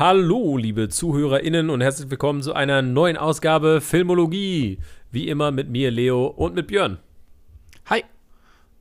[0.00, 4.78] Hallo, liebe ZuhörerInnen und herzlich willkommen zu einer neuen Ausgabe Filmologie.
[5.10, 6.96] Wie immer mit mir, Leo, und mit Björn.
[7.84, 8.04] Hi.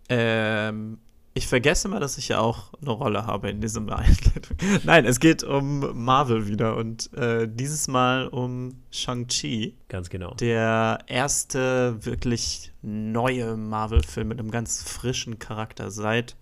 [0.07, 0.97] Ähm,
[1.33, 4.55] ich vergesse mal, dass ich ja auch eine Rolle habe in diesem Einleitung.
[4.85, 9.75] Nein, es geht um Marvel wieder und äh, dieses Mal um Shang-Chi.
[9.89, 10.35] Ganz genau.
[10.35, 16.37] Der erste wirklich neue Marvel-Film mit einem ganz frischen Charakter seit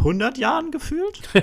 [0.00, 1.20] 100 Jahren gefühlt?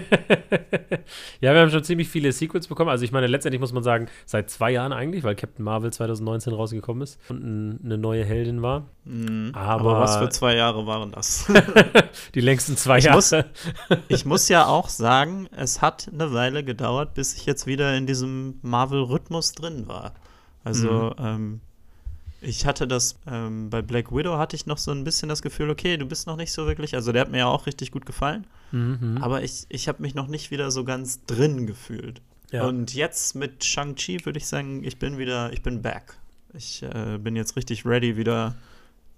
[1.42, 2.89] ja, wir haben schon ziemlich viele Sequels bekommen.
[2.89, 6.54] Also ich meine, letztendlich muss man sagen, seit zwei Jahren eigentlich, weil Captain Marvel 2019
[6.54, 8.86] rausgekommen ist und eine neue Heldin war.
[9.06, 11.51] Mm, aber, aber, was für zwei Jahre waren das?
[12.36, 13.18] Die längsten zwei ich Jahre.
[13.18, 13.34] Muss,
[14.07, 18.07] ich muss ja auch sagen, es hat eine Weile gedauert, bis ich jetzt wieder in
[18.07, 20.14] diesem Marvel-Rhythmus drin war.
[20.64, 21.26] Also, mhm.
[21.26, 21.62] ähm,
[22.47, 25.69] ich hatte das, ähm, bei Black Widow hatte ich noch so ein bisschen das Gefühl,
[25.69, 28.06] okay, du bist noch nicht so wirklich, also der hat mir ja auch richtig gut
[28.06, 29.18] gefallen, mhm.
[29.20, 32.22] aber ich, ich habe mich noch nicht wieder so ganz drin gefühlt.
[32.52, 32.66] Ja.
[32.66, 36.18] Und jetzt mit Shang-Chi würde ich sagen, ich bin wieder, ich bin back.
[36.53, 38.56] Ich äh, bin jetzt richtig ready, wieder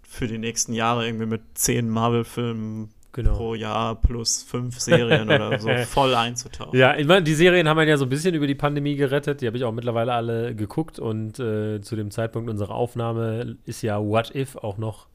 [0.01, 3.35] für die nächsten Jahre irgendwie mit zehn Marvel-Filmen genau.
[3.35, 6.77] pro Jahr plus fünf Serien oder so voll einzutauchen.
[6.77, 9.41] Ja, ich meine, die Serien haben ja so ein bisschen über die Pandemie gerettet.
[9.41, 13.81] Die habe ich auch mittlerweile alle geguckt und äh, zu dem Zeitpunkt unserer Aufnahme ist
[13.81, 15.07] ja What If auch noch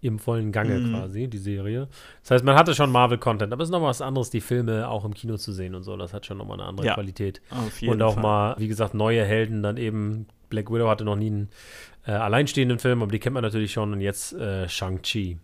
[0.00, 0.94] im vollen Gange mhm.
[0.94, 1.88] quasi, die Serie.
[2.22, 5.04] Das heißt, man hatte schon Marvel-Content, aber es ist noch was anderes, die Filme auch
[5.04, 5.96] im Kino zu sehen und so.
[5.96, 7.40] Das hat schon nochmal eine andere ja, Qualität.
[7.50, 8.22] Auf jeden und auch Fall.
[8.22, 11.48] mal, wie gesagt, neue Helden, dann eben Black Widow hatte noch nie einen
[12.06, 15.38] äh, alleinstehenden Film, aber die kennt man natürlich schon und jetzt äh, Shang-Chi.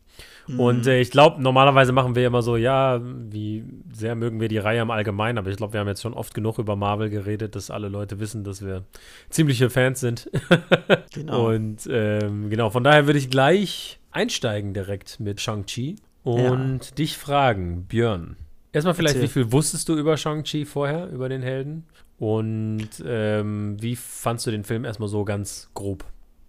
[0.47, 0.91] Und mhm.
[0.91, 4.83] äh, ich glaube, normalerweise machen wir immer so, ja, wie sehr mögen wir die Reihe
[4.83, 7.71] im Allgemeinen, aber ich glaube, wir haben jetzt schon oft genug über Marvel geredet, dass
[7.71, 8.85] alle Leute wissen, dass wir
[9.31, 10.31] ziemliche Fans sind.
[11.15, 11.49] genau.
[11.51, 16.95] Und ähm, genau, von daher würde ich gleich einsteigen direkt mit Shang-Chi und ja.
[16.97, 18.37] dich fragen, Björn.
[18.73, 19.29] Erstmal vielleicht, Bitte.
[19.29, 21.85] wie viel wusstest du über Shang-Chi vorher, über den Helden?
[22.19, 26.05] Und ähm, wie fandst du den Film erstmal so ganz grob,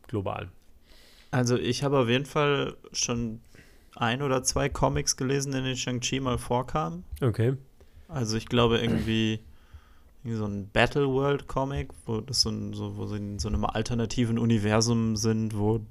[0.07, 0.49] global?
[1.31, 3.41] Also ich habe auf jeden Fall schon
[3.95, 7.03] ein oder zwei Comics gelesen, in denen Shang-Chi mal vorkam.
[7.21, 7.55] Okay.
[8.07, 9.39] Also ich glaube irgendwie,
[10.23, 13.47] irgendwie so ein Battle World Comic, wo das so, ein, so, wo sie in so
[13.47, 15.81] einem alternativen Universum sind, wo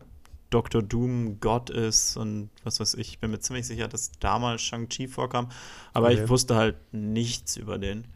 [0.50, 0.82] Dr.
[0.82, 3.08] Doom Gott ist und was weiß ich.
[3.08, 5.48] Ich bin mir ziemlich sicher, dass damals Shang-Chi vorkam,
[5.92, 6.22] aber okay.
[6.22, 8.06] ich wusste halt nichts über den.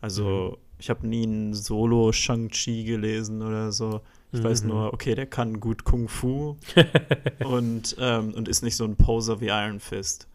[0.00, 0.56] Also mhm.
[0.78, 4.02] ich habe nie ein Solo Shang-Chi gelesen oder so.
[4.32, 4.44] Ich mhm.
[4.44, 6.56] weiß nur, okay, der kann gut Kung Fu
[7.44, 10.28] und, ähm, und ist nicht so ein Poser wie Iron Fist.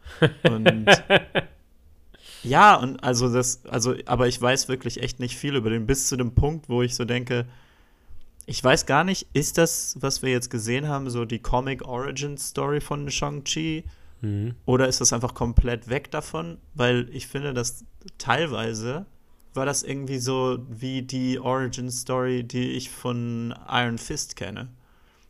[0.43, 0.87] Und
[2.43, 6.07] ja, und also das, also, aber ich weiß wirklich echt nicht viel über den, bis
[6.07, 7.45] zu dem Punkt, wo ich so denke,
[8.45, 12.37] ich weiß gar nicht, ist das, was wir jetzt gesehen haben, so die Comic Origin
[12.37, 13.85] Story von Shang-Chi?
[14.21, 14.55] Mhm.
[14.65, 16.57] Oder ist das einfach komplett weg davon?
[16.73, 17.85] Weil ich finde, dass
[18.17, 19.05] teilweise
[19.55, 24.69] war das irgendwie so wie die Origin Story, die ich von Iron Fist kenne.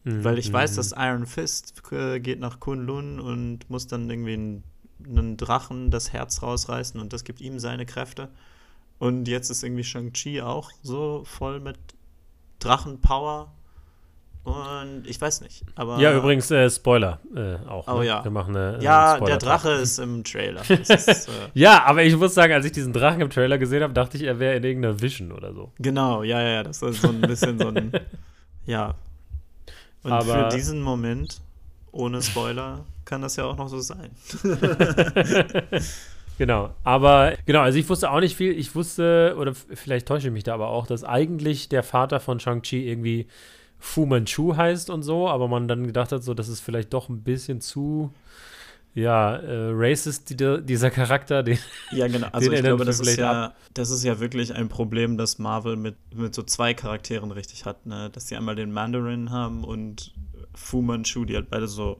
[0.03, 0.23] Mhm.
[0.23, 0.75] Weil ich weiß, mhm.
[0.75, 4.63] dass Iron Fist äh, geht nach Kunlun und muss dann irgendwie einen,
[5.06, 8.29] einen Drachen das Herz rausreißen und das gibt ihm seine Kräfte.
[9.00, 11.78] Und jetzt ist irgendwie Shang-Chi auch so voll mit
[12.59, 13.51] Drachenpower
[14.44, 15.64] und ich weiß nicht.
[15.76, 17.88] Aber ja, übrigens, äh, Spoiler äh, auch.
[17.88, 18.08] Oh ne?
[18.08, 18.24] ja.
[18.24, 20.70] Wir machen eine, äh, ja, der Drache ist im Trailer.
[20.70, 20.90] Ist,
[21.30, 24.18] äh ja, aber ich muss sagen, als ich diesen Drachen im Trailer gesehen habe, dachte
[24.18, 25.72] ich, er wäre in irgendeiner Vision oder so.
[25.80, 27.92] Genau, ja, ja, das ist so ein bisschen so ein.
[28.66, 28.96] Ja.
[30.03, 31.42] Und aber für diesen Moment,
[31.92, 34.09] ohne Spoiler, kann das ja auch noch so sein.
[36.38, 38.58] Genau, aber genau, also ich wusste auch nicht viel.
[38.58, 42.40] Ich wusste, oder vielleicht täusche ich mich da aber auch, dass eigentlich der Vater von
[42.40, 43.28] Shang-Chi irgendwie
[43.84, 47.10] Fu Manchu heißt und so, aber man dann gedacht hat, so, das ist vielleicht doch
[47.10, 48.14] ein bisschen zu
[48.96, 51.44] ja, äh, racist, die, dieser Charakter.
[51.44, 51.60] Den,
[51.92, 52.28] ja, genau.
[52.32, 55.96] Also ich glaube, das ist, ja, das ist ja wirklich ein Problem, das Marvel mit,
[56.16, 58.10] mit so zwei Charakteren richtig hat, ne?
[58.10, 60.14] Dass sie einmal den Mandarin haben und
[60.56, 62.00] Fu Manchu, die halt beide so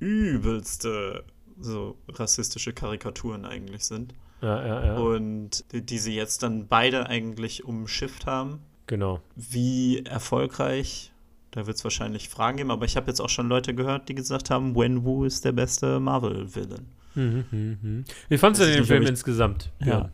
[0.00, 1.24] übelste
[1.58, 4.14] so rassistische Karikaturen eigentlich sind.
[4.42, 4.96] Ja, ja, ja.
[4.98, 8.60] Und die, die sie jetzt dann beide eigentlich umschifft haben.
[8.86, 9.20] Genau.
[9.34, 11.11] Wie erfolgreich
[11.52, 14.14] da wird es wahrscheinlich Fragen geben, aber ich habe jetzt auch schon Leute gehört, die
[14.14, 16.86] gesagt haben, Wen Wu ist der beste Marvel-Villain.
[17.14, 18.04] Mhm, mh, mh.
[18.28, 19.70] Wie fandest du den Film insgesamt?
[19.80, 19.86] Ja.
[19.86, 20.10] ja.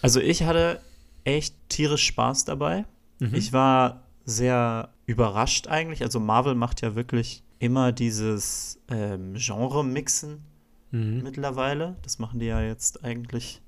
[0.00, 0.80] Also ich hatte
[1.24, 2.84] echt tierisch Spaß dabei.
[3.20, 3.34] Mhm.
[3.34, 6.02] Ich war sehr überrascht eigentlich.
[6.02, 10.42] Also Marvel macht ja wirklich immer dieses ähm, Genre-Mixen
[10.90, 11.22] mhm.
[11.22, 11.96] mittlerweile.
[12.02, 13.61] Das machen die ja jetzt eigentlich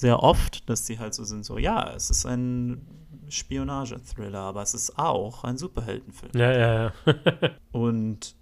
[0.00, 2.80] sehr oft, dass sie halt so sind, so, ja, es ist ein
[3.28, 6.32] Spionage-Thriller, aber es ist auch ein Superheldenfilm.
[6.34, 6.92] Ja, ja, ja.
[7.72, 8.34] und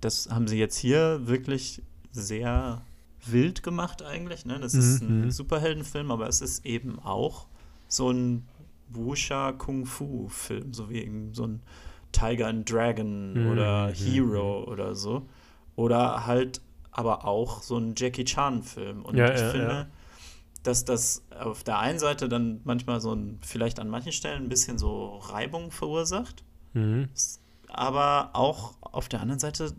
[0.00, 2.82] das haben sie jetzt hier wirklich sehr
[3.24, 4.46] wild gemacht eigentlich.
[4.46, 4.58] Ne?
[4.58, 5.30] Das ist ein mhm.
[5.30, 7.46] Superheldenfilm, aber es ist eben auch
[7.86, 8.46] so ein
[8.88, 11.62] Wuxia Kung Fu Film, so wie so ein
[12.10, 15.22] Tiger and Dragon Mhm, oder mhm, Hero oder so.
[15.76, 16.60] Oder halt
[16.90, 19.04] aber auch so ein Jackie Chan Film.
[19.04, 19.86] Und Ja, ich ja, finde, ja.
[20.66, 24.48] Dass das auf der einen Seite dann manchmal so ein, vielleicht an manchen Stellen ein
[24.48, 26.42] bisschen so Reibung verursacht,
[26.74, 27.08] Mhm.
[27.68, 29.72] aber auch auf der anderen Seite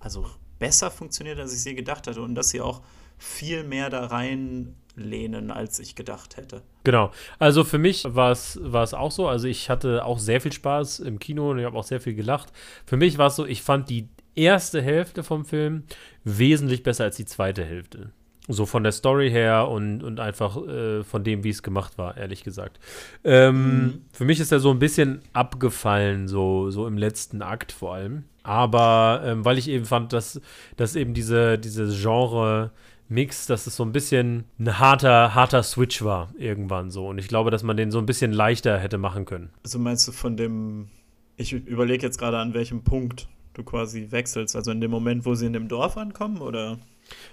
[0.00, 0.26] also
[0.58, 2.80] besser funktioniert, als ich je gedacht hatte und dass sie auch
[3.18, 6.62] viel mehr da reinlehnen, als ich gedacht hätte.
[6.84, 7.10] Genau.
[7.38, 9.28] Also für mich war es war es auch so.
[9.28, 12.14] Also ich hatte auch sehr viel Spaß im Kino und ich habe auch sehr viel
[12.14, 12.52] gelacht.
[12.86, 15.84] Für mich war es so, ich fand die erste Hälfte vom Film
[16.24, 18.12] wesentlich besser als die zweite Hälfte.
[18.48, 22.16] So von der Story her und, und einfach äh, von dem, wie es gemacht war,
[22.16, 22.80] ehrlich gesagt.
[23.22, 24.00] Ähm, Mhm.
[24.12, 28.24] Für mich ist er so ein bisschen abgefallen, so, so im letzten Akt vor allem.
[28.42, 30.40] Aber ähm, weil ich eben fand, dass,
[30.76, 32.70] dass eben diese, diese Genre
[33.08, 37.08] Mix, dass es so ein bisschen ein harter, harter Switch war irgendwann so.
[37.08, 39.50] Und ich glaube, dass man den so ein bisschen leichter hätte machen können.
[39.64, 40.88] Also meinst du von dem,
[41.36, 45.34] ich überlege jetzt gerade an welchem Punkt du quasi wechselst, also in dem Moment, wo
[45.34, 46.78] sie in dem Dorf ankommen oder?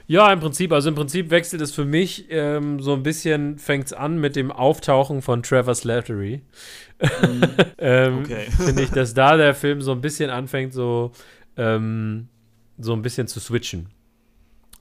[0.07, 3.87] Ja, im Prinzip, also im Prinzip wechselt es für mich ähm, so ein bisschen, fängt
[3.87, 6.41] es an mit dem Auftauchen von Trevor Slattery.
[7.77, 8.47] ähm, Okay.
[8.51, 11.11] Finde ich, dass da der Film so ein bisschen anfängt, so,
[11.57, 12.27] ähm,
[12.77, 13.89] so ein bisschen zu switchen.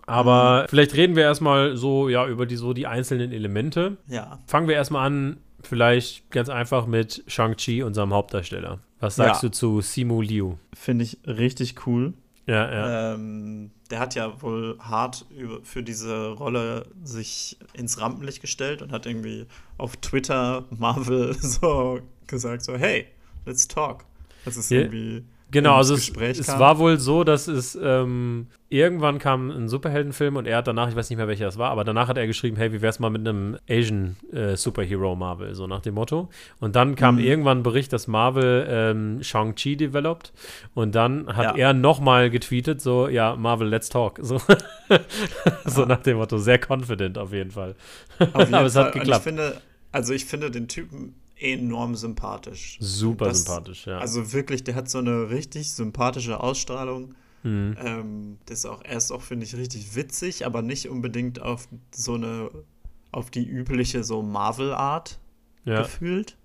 [0.06, 3.96] Aber vielleicht reden wir erstmal so, ja, über die, so die einzelnen Elemente.
[4.06, 4.38] Ja.
[4.46, 8.78] Fangen wir erstmal an, vielleicht ganz einfach mit Shang-Chi, unserem Hauptdarsteller.
[9.00, 9.48] Was sagst Ja.
[9.48, 10.54] du zu Simu Liu?
[10.74, 12.14] Finde ich richtig cool.
[12.46, 13.14] Ja, ja.
[13.14, 18.92] Ähm, der hat ja wohl hart über, für diese Rolle sich ins Rampenlicht gestellt und
[18.92, 19.46] hat irgendwie
[19.78, 23.06] auf Twitter Marvel so gesagt, so, hey,
[23.46, 24.04] let's talk.
[24.44, 24.80] Das ist Ja.
[24.82, 30.34] irgendwie Genau, also es, es war wohl so, dass es ähm, irgendwann kam ein Superheldenfilm
[30.34, 32.26] und er hat danach, ich weiß nicht mehr welcher das war, aber danach hat er
[32.26, 36.30] geschrieben, hey, wie wär's mal mit einem Asian äh, Superhero Marvel, so nach dem Motto.
[36.58, 37.20] Und dann kam Mhm.
[37.20, 40.32] irgendwann ein Bericht, dass Marvel ähm, Shang-Chi developed
[40.74, 41.68] und dann hat Ja.
[41.68, 44.18] er nochmal getweetet, so, ja, Marvel, let's talk.
[44.22, 44.40] So,
[45.64, 47.74] so nach dem Motto, sehr confident auf jeden Fall.
[48.18, 48.92] Auf jeden aber es hat Fall.
[48.94, 49.18] Und geklappt.
[49.26, 49.60] Ich finde,
[49.92, 52.78] also ich finde den Typen enorm sympathisch.
[52.80, 53.98] Super Das- sympathisch, ja.
[53.98, 57.14] Also wirklich, der hat so eine richtig sympathische Ausstrahlung.
[57.42, 57.76] Mhm.
[57.80, 61.68] Ähm, das ist auch, er ist auch, finde ich, richtig witzig, aber nicht unbedingt auf
[61.94, 62.50] so eine,
[63.12, 65.18] auf die übliche so Marvel-Art
[65.64, 65.82] ja.
[65.82, 66.36] gefühlt.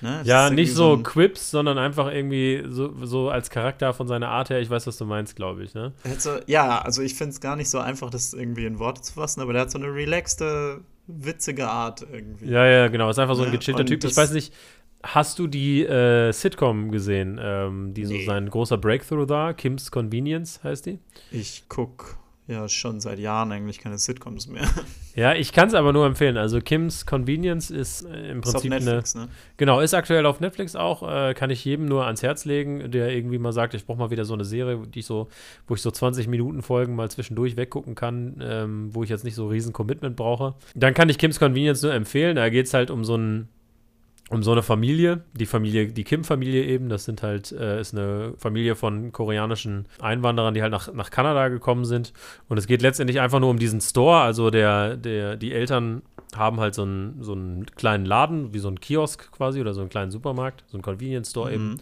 [0.00, 0.22] Ne?
[0.24, 4.48] Ja, nicht so ein- Quips, sondern einfach irgendwie so, so als Charakter von seiner Art
[4.48, 4.60] her.
[4.60, 5.92] Ich weiß, was du meinst, glaube ich, ne?
[6.04, 8.78] er hat so, ja, also ich finde es gar nicht so einfach, das irgendwie in
[8.78, 12.46] Worte zu fassen, aber der hat so eine relaxte, witzige Art irgendwie.
[12.50, 13.10] Ja, ja, genau.
[13.10, 13.58] Ist einfach so ein Ne?
[13.58, 14.04] gechillter Typ.
[14.04, 14.52] Ich weiß nicht,
[15.02, 18.24] hast du die äh, Sitcom gesehen, ähm, die so Nee.
[18.26, 19.54] sein großer Breakthrough war?
[19.54, 20.98] Kim's Convenience heißt die?
[21.30, 22.16] Ich gucke
[22.48, 24.68] ja schon seit Jahren eigentlich keine Sitcoms mehr.
[25.14, 26.36] Ja, ich kann es aber nur empfehlen.
[26.36, 28.84] Also Kim's Convenience ist äh, im Ist auf Prinzip eine.
[28.84, 29.28] Netflix, ne?
[29.56, 31.02] Genau, ist aktuell auf Netflix auch.
[31.02, 34.10] Äh, kann ich jedem nur ans Herz legen, der irgendwie mal sagt, ich brauche mal
[34.10, 35.28] wieder so eine Serie, die ich so,
[35.66, 39.34] wo ich so 20 Minuten Folgen mal zwischendurch weggucken kann, ähm, wo ich jetzt nicht
[39.34, 40.54] so riesen Commitment brauche.
[40.76, 42.36] Dann kann ich Kim's Convenience nur empfehlen.
[42.36, 43.48] Da geht es halt um so ein
[44.30, 48.34] um so eine Familie, die Familie, die Kim-Familie eben, das sind halt, äh, ist eine
[48.36, 52.12] Familie von koreanischen Einwanderern, die halt nach, nach Kanada gekommen sind.
[52.48, 56.02] Und es geht letztendlich einfach nur um diesen Store, also der, der, die Eltern
[56.36, 59.80] haben halt so einen, so einen kleinen Laden, wie so ein Kiosk quasi oder so
[59.80, 61.70] einen kleinen Supermarkt, so ein Convenience Store eben.
[61.70, 61.78] Mhm.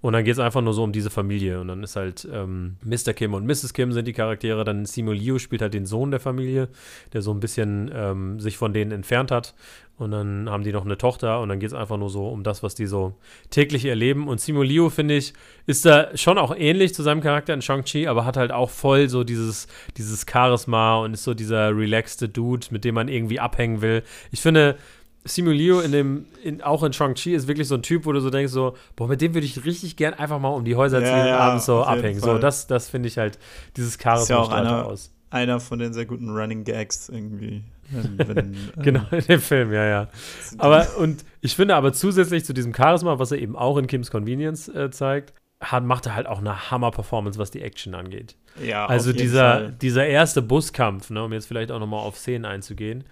[0.00, 1.60] Und dann geht es einfach nur so um diese Familie.
[1.60, 3.12] Und dann ist halt ähm, Mr.
[3.12, 3.74] Kim und Mrs.
[3.74, 4.64] Kim sind die Charaktere.
[4.64, 6.68] Dann Simu Liu spielt halt den Sohn der Familie,
[7.12, 9.54] der so ein bisschen ähm, sich von denen entfernt hat.
[10.00, 12.42] Und dann haben die noch eine Tochter und dann geht es einfach nur so um
[12.42, 13.12] das, was die so
[13.50, 14.28] täglich erleben.
[14.28, 15.34] Und Simu Liu, finde ich,
[15.66, 19.10] ist da schon auch ähnlich zu seinem Charakter in Shang-Chi, aber hat halt auch voll
[19.10, 23.82] so dieses, dieses Charisma und ist so dieser relaxte Dude, mit dem man irgendwie abhängen
[23.82, 24.02] will.
[24.30, 24.76] Ich finde,
[25.24, 28.20] Simu Liu in dem, in, auch in Shang-Chi ist wirklich so ein Typ, wo du
[28.20, 31.00] so denkst, so, boah, mit dem würde ich richtig gern einfach mal um die Häuser
[31.02, 32.20] Ja, ziehen und ja, abends so abhängen.
[32.20, 32.40] So, Fall.
[32.40, 33.38] das, das finde ich halt,
[33.76, 35.12] dieses Ist ja Charisma auch einer- aus.
[35.28, 37.62] Einer von den sehr guten Running Gags irgendwie.
[37.90, 40.08] Wenn, wenn, Genau, in dem Film, ja, ja.
[40.58, 44.10] Aber, und ich finde aber zusätzlich zu diesem Charisma, was er eben auch in Kim's
[44.10, 48.36] Convenience äh, zeigt, hat, macht er halt auch eine Hammer-Performance, was die Action angeht.
[48.64, 49.72] ja, Also dieser, Fall.
[49.82, 53.04] dieser erste Buskampf, ne, um jetzt vielleicht auch nochmal auf Szenen einzugehen.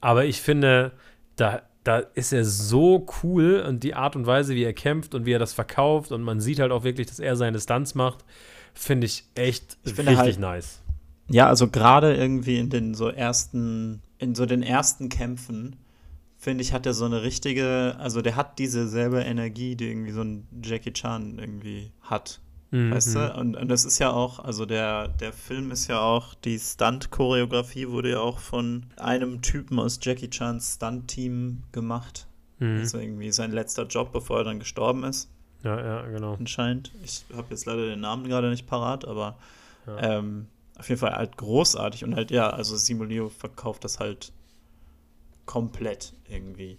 [0.00, 0.92] Aber ich finde,
[1.36, 5.26] da, da ist er so cool und die Art und Weise, wie er kämpft und
[5.26, 8.24] wie er das verkauft und man sieht halt auch wirklich, dass er seine Stunts macht,
[8.72, 10.82] finde ich echt Ich finde richtig halt- nice.
[11.28, 15.76] Ja, also gerade irgendwie in den so ersten, in so den ersten Kämpfen,
[16.36, 20.12] finde ich, hat er so eine richtige, also der hat diese selbe Energie, die irgendwie
[20.12, 22.40] so ein Jackie Chan irgendwie hat.
[22.70, 22.92] Mhm.
[22.92, 23.34] Weißt du?
[23.34, 27.88] Und, und das ist ja auch, also der, der Film ist ja auch, die Stunt-Choreografie
[27.88, 32.28] wurde ja auch von einem Typen aus Jackie Chans Stunt-Team gemacht.
[32.58, 32.80] Mhm.
[32.80, 35.30] Das war irgendwie sein letzter Job, bevor er dann gestorben ist.
[35.64, 36.34] Ja, ja, genau.
[36.34, 36.92] Anscheinend.
[37.02, 39.36] Ich habe jetzt leider den Namen gerade nicht parat, aber
[39.86, 40.18] ja.
[40.18, 40.46] ähm,
[40.80, 42.04] auf jeden Fall halt großartig.
[42.04, 44.32] Und halt, ja, also Simulio verkauft das halt
[45.46, 46.78] komplett irgendwie.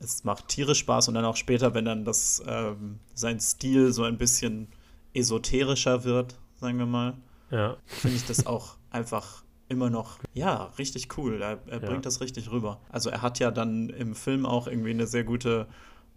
[0.00, 4.04] Es macht tierisch Spaß und dann auch später, wenn dann das ähm, sein Stil so
[4.04, 4.68] ein bisschen
[5.14, 7.14] esoterischer wird, sagen wir mal,
[7.50, 7.76] ja.
[7.86, 11.40] finde ich das auch einfach immer noch, ja, richtig cool.
[11.42, 11.88] Er, er ja.
[11.88, 12.80] bringt das richtig rüber.
[12.90, 15.66] Also er hat ja dann im Film auch irgendwie eine sehr gute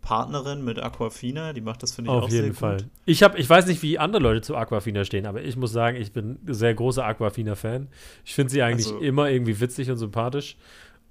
[0.01, 2.77] Partnerin mit Aquafina, die macht das, finde ich, Auf auch jeden Fall.
[2.77, 2.87] Gut.
[3.05, 5.97] Ich, hab, ich weiß nicht, wie andere Leute zu Aquafina stehen, aber ich muss sagen,
[5.97, 7.87] ich bin ein sehr großer Aquafina-Fan.
[8.25, 10.57] Ich finde sie eigentlich also, immer irgendwie witzig und sympathisch.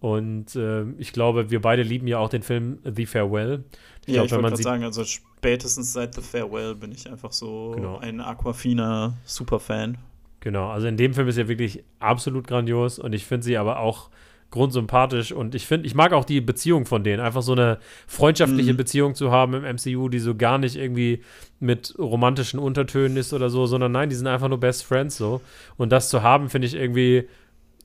[0.00, 3.64] Und äh, ich glaube, wir beide lieben ja auch den Film The Farewell.
[4.07, 7.33] Ich ja, glaub, ich wollte gerade sagen, also spätestens seit The Farewell bin ich einfach
[7.33, 7.99] so genau.
[7.99, 9.99] ein Aquafina-Superfan.
[10.40, 13.80] Genau, also in dem Film ist er wirklich absolut grandios und ich finde sie aber
[13.80, 14.09] auch
[14.50, 18.73] grundsympathisch und ich finde, ich mag auch die Beziehung von denen, einfach so eine freundschaftliche
[18.73, 18.76] mhm.
[18.78, 21.23] Beziehung zu haben im MCU, die so gar nicht irgendwie
[21.61, 25.40] mit romantischen Untertönen ist oder so, sondern nein, die sind einfach nur Best Friends so
[25.76, 27.28] und das zu haben, finde ich irgendwie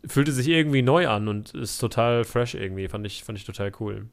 [0.06, 3.72] fühlte sich irgendwie neu an und ist total fresh irgendwie, fand ich fand ich total
[3.80, 4.08] cool.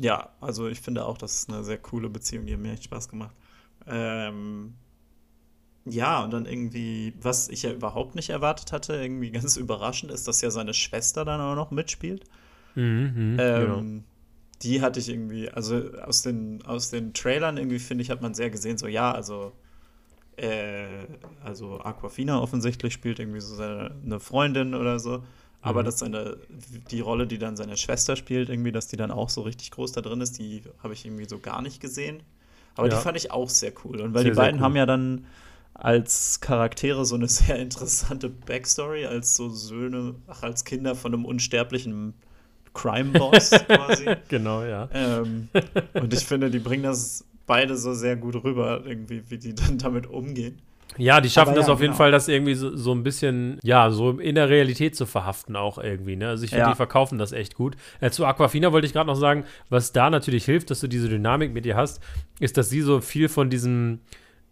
[0.00, 2.84] Ja, also ich finde auch, das ist eine sehr coole Beziehung, die hat mir echt
[2.84, 3.34] Spaß gemacht.
[3.86, 4.74] Ähm,
[5.84, 10.28] ja, und dann irgendwie, was ich ja überhaupt nicht erwartet hatte, irgendwie ganz überraschend ist,
[10.28, 12.24] dass ja seine Schwester dann auch noch mitspielt.
[12.74, 14.04] Mhm, mh, ähm, genau.
[14.62, 18.32] Die hatte ich irgendwie, also aus den, aus den Trailern irgendwie, finde ich, hat man
[18.32, 19.52] sehr gesehen, so ja, also
[20.36, 20.86] äh,
[21.42, 25.22] also Aquafina offensichtlich spielt irgendwie so seine, eine Freundin oder so.
[25.60, 25.84] Aber mhm.
[25.84, 26.36] dass seine,
[26.90, 29.92] die Rolle, die dann seine Schwester spielt, irgendwie, dass die dann auch so richtig groß
[29.92, 32.22] da drin ist, die habe ich irgendwie so gar nicht gesehen.
[32.74, 32.96] Aber ja.
[32.96, 34.00] die fand ich auch sehr cool.
[34.00, 34.64] Und weil sehr, die beiden cool.
[34.64, 35.26] haben ja dann
[35.74, 41.24] als Charaktere so eine sehr interessante Backstory, als so Söhne, ach, als Kinder von einem
[41.24, 42.14] unsterblichen
[42.74, 44.06] Crime-Boss quasi.
[44.28, 44.88] Genau, ja.
[44.92, 45.48] Ähm,
[45.94, 49.78] und ich finde, die bringen das beide so sehr gut rüber, irgendwie, wie die dann
[49.78, 50.60] damit umgehen.
[50.98, 51.98] Ja, die schaffen das auf jeden genau.
[51.98, 55.78] Fall, das irgendwie so, so, ein bisschen, ja, so in der Realität zu verhaften auch
[55.78, 56.28] irgendwie, ne?
[56.28, 56.70] Also ich finde, ja.
[56.70, 57.76] die verkaufen das echt gut.
[58.00, 61.08] Äh, zu Aquafina wollte ich gerade noch sagen, was da natürlich hilft, dass du diese
[61.08, 62.02] Dynamik mit ihr hast,
[62.40, 64.00] ist, dass sie so viel von diesem,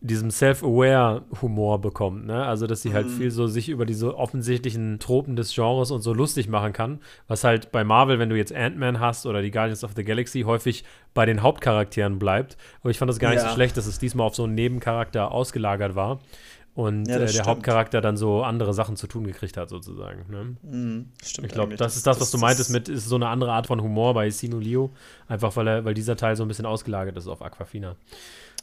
[0.03, 2.47] diesem Self-Aware-Humor bekommt, ne?
[2.47, 3.19] Also, dass sie halt mhm.
[3.19, 7.45] viel so sich über diese offensichtlichen Tropen des Genres und so lustig machen kann, was
[7.45, 10.85] halt bei Marvel, wenn du jetzt Ant-Man hast oder die Guardians of the Galaxy, häufig
[11.13, 12.57] bei den Hauptcharakteren bleibt.
[12.81, 13.49] Aber ich fand das gar nicht ja.
[13.49, 16.21] so schlecht, dass es diesmal auf so einen Nebencharakter ausgelagert war
[16.75, 17.47] und ja, äh, der stimmt.
[17.47, 20.25] Hauptcharakter dann so andere Sachen zu tun gekriegt hat, sozusagen.
[20.31, 20.57] Ne?
[20.63, 23.53] Mhm, stimmt ich glaube, das ist das, was du meintest mit, ist so eine andere
[23.53, 24.91] Art von Humor bei Sino Leo,
[25.27, 27.97] einfach weil, er, weil dieser Teil so ein bisschen ausgelagert ist auf Aquafina.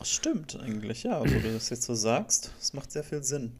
[0.03, 2.51] Stimmt eigentlich, ja, wo du das jetzt so sagst.
[2.59, 3.53] Das macht sehr viel Sinn.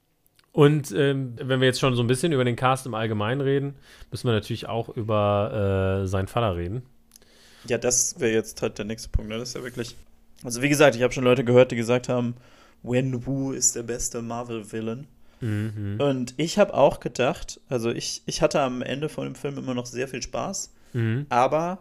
[0.51, 3.75] Und ähm, wenn wir jetzt schon so ein bisschen über den Cast im Allgemeinen reden,
[4.11, 6.83] müssen wir natürlich auch über äh, seinen Vater reden.
[7.67, 9.29] Ja, das wäre jetzt halt der nächste Punkt.
[9.29, 9.37] Ne?
[9.37, 9.95] Das ist ja wirklich.
[10.43, 12.35] Also, wie gesagt, ich habe schon Leute gehört, die gesagt haben,
[12.83, 15.07] Wen Wu ist der beste Marvel-Villain.
[15.41, 15.97] Mhm.
[15.99, 19.73] Und ich habe auch gedacht, also ich, ich hatte am Ende von dem Film immer
[19.73, 21.25] noch sehr viel Spaß, mhm.
[21.29, 21.79] aber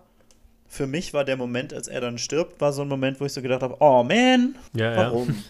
[0.69, 3.33] für mich war der Moment, als er dann stirbt, war so ein Moment, wo ich
[3.33, 5.43] so gedacht habe, oh man, ja, warum?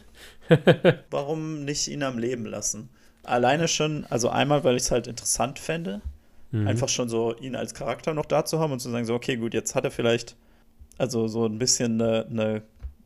[0.49, 0.59] Ja.
[1.11, 2.89] warum nicht ihn am Leben lassen?
[3.23, 6.01] Alleine schon, also einmal, weil ich es halt interessant fände,
[6.53, 6.69] mhm.
[6.69, 9.37] einfach schon so ihn als Charakter noch da zu haben und zu sagen, so, okay,
[9.37, 10.37] gut, jetzt hat er vielleicht
[10.99, 12.63] also so ein bisschen eine, eine,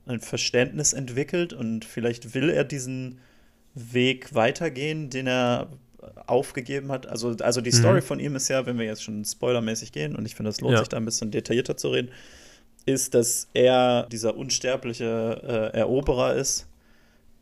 [0.07, 3.19] ein Verständnis entwickelt und vielleicht will er diesen
[3.75, 5.69] Weg weitergehen, den er
[6.27, 7.07] aufgegeben hat.
[7.07, 8.05] Also, also die Story mhm.
[8.05, 10.75] von ihm ist ja, wenn wir jetzt schon spoilermäßig gehen, und ich finde, es lohnt
[10.75, 10.79] ja.
[10.79, 12.11] sich da ein bisschen detaillierter zu reden,
[12.87, 16.67] ist, dass er dieser unsterbliche äh, Eroberer ist,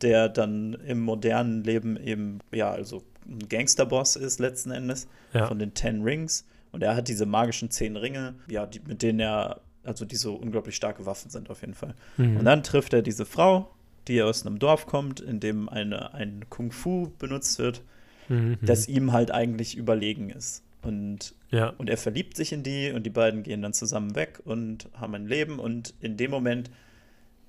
[0.02, 5.46] der dann im modernen Leben eben, ja, also ein Gangsterboss ist letzten Endes ja.
[5.46, 6.46] von den Ten Rings.
[6.70, 10.34] Und er hat diese magischen zehn Ringe, ja, die, mit denen er, also die so
[10.34, 11.94] unglaublich starke Waffen sind auf jeden Fall.
[12.16, 12.38] Mhm.
[12.38, 13.70] Und dann trifft er diese Frau,
[14.06, 17.82] die aus einem Dorf kommt, in dem eine, ein Kung Fu benutzt wird
[18.28, 18.58] mhm.
[18.62, 20.62] das ihm halt eigentlich überlegen ist.
[20.82, 21.70] Und, ja.
[21.78, 25.14] und er verliebt sich in die und die beiden gehen dann zusammen weg und haben
[25.14, 26.70] ein Leben und in dem Moment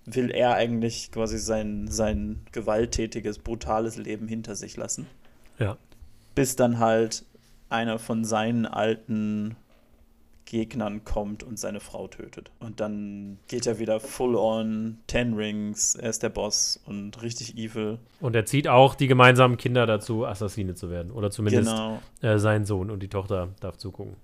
[0.06, 5.06] will er eigentlich quasi sein, sein gewalttätiges, brutales Leben hinter sich lassen.
[5.60, 5.78] Ja.
[6.34, 7.24] Bis dann halt
[7.70, 9.56] einer von seinen alten
[10.50, 12.52] Gegnern kommt und seine Frau tötet.
[12.60, 17.56] Und dann geht er wieder full on, Ten Rings, er ist der Boss und richtig
[17.56, 18.00] evil.
[18.20, 21.12] Und er zieht auch die gemeinsamen Kinder dazu, Assassine zu werden.
[21.12, 22.00] Oder zumindest genau.
[22.22, 24.16] äh, sein Sohn und die Tochter darf zugucken.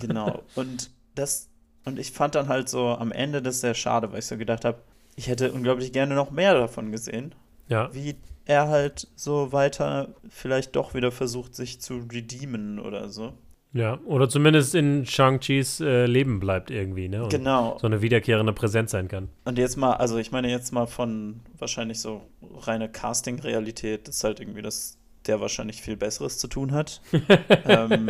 [0.00, 0.42] Genau.
[0.56, 1.48] Und das,
[1.84, 4.64] und ich fand dann halt so am Ende das sehr schade, weil ich so gedacht
[4.64, 4.78] habe,
[5.14, 7.34] ich hätte unglaublich gerne noch mehr davon gesehen.
[7.68, 7.92] Ja.
[7.94, 13.32] Wie er halt so weiter vielleicht doch wieder versucht, sich zu redeemen oder so.
[13.72, 17.24] Ja, oder zumindest in Shang-Chis äh, Leben bleibt irgendwie, ne?
[17.24, 17.76] Und genau.
[17.78, 19.28] So eine wiederkehrende Präsenz sein kann.
[19.44, 22.22] Und jetzt mal, also ich meine jetzt mal von wahrscheinlich so
[22.60, 27.00] reine Casting-Realität, ist halt irgendwie das der wahrscheinlich viel Besseres zu tun hat.
[27.12, 28.08] ähm,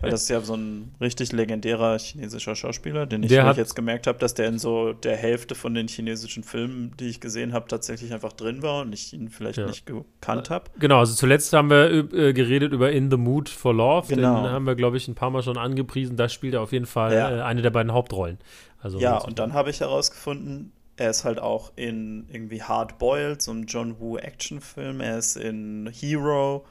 [0.00, 4.18] weil das ist ja so ein richtig legendärer chinesischer Schauspieler, den ich jetzt gemerkt habe,
[4.18, 8.12] dass der in so der Hälfte von den chinesischen Filmen, die ich gesehen habe, tatsächlich
[8.12, 9.66] einfach drin war und ich ihn vielleicht ja.
[9.66, 10.70] nicht gekannt habe.
[10.78, 14.08] Genau, also zuletzt haben wir äh, geredet über In the Mood for Love.
[14.08, 14.42] Genau.
[14.42, 16.16] Den haben wir, glaube ich, ein paar Mal schon angepriesen.
[16.16, 17.38] Da spielt er auf jeden Fall ja.
[17.38, 18.38] äh, eine der beiden Hauptrollen.
[18.80, 23.42] Also, ja, und dann habe ich herausgefunden, er ist halt auch in irgendwie Hard Boiled,
[23.42, 25.00] so einem John Woo Actionfilm.
[25.00, 26.64] Er ist in Hero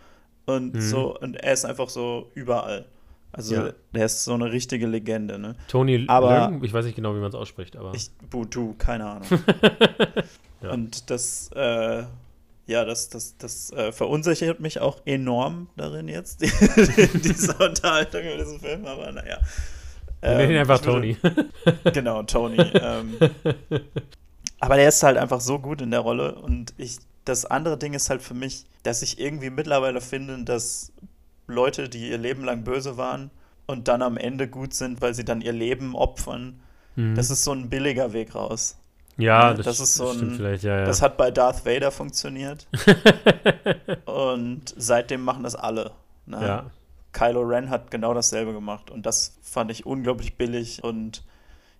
[0.45, 0.81] und mhm.
[0.81, 1.17] so.
[1.19, 2.85] Und er ist einfach so überall.
[3.31, 3.73] Also ja.
[3.93, 5.55] der ist so eine richtige Legende, ne?
[5.67, 7.93] Tony aber Leung, ich weiß nicht genau, wie man es ausspricht, aber.
[7.95, 8.11] Ich,
[8.51, 9.27] du, keine Ahnung.
[10.61, 10.71] ja.
[10.71, 12.03] Und das, äh,
[12.67, 16.41] ja, das, das, das äh, verunsichert mich auch enorm darin jetzt,
[17.23, 19.39] diese Unterhaltung über diesen Film, aber naja.
[20.23, 21.17] Wir nennen ihn ähm, einfach Tony.
[21.93, 22.57] genau, Tony.
[22.59, 23.17] Ähm,
[24.59, 27.93] aber der ist halt einfach so gut in der Rolle und ich, das andere Ding
[27.93, 30.93] ist halt für mich, dass ich irgendwie mittlerweile finde, dass
[31.47, 33.29] Leute, die ihr Leben lang böse waren
[33.65, 36.59] und dann am Ende gut sind, weil sie dann ihr Leben opfern,
[36.95, 37.15] mhm.
[37.15, 38.77] das ist so ein billiger Weg raus.
[39.17, 40.85] Ja, das, das ist so ein, vielleicht, ja, ja.
[40.85, 42.67] Das hat bei Darth Vader funktioniert.
[44.05, 45.91] und seitdem machen das alle.
[46.25, 46.39] Ne?
[46.41, 46.71] Ja.
[47.13, 51.24] Kylo Ren hat genau dasselbe gemacht und das fand ich unglaublich billig und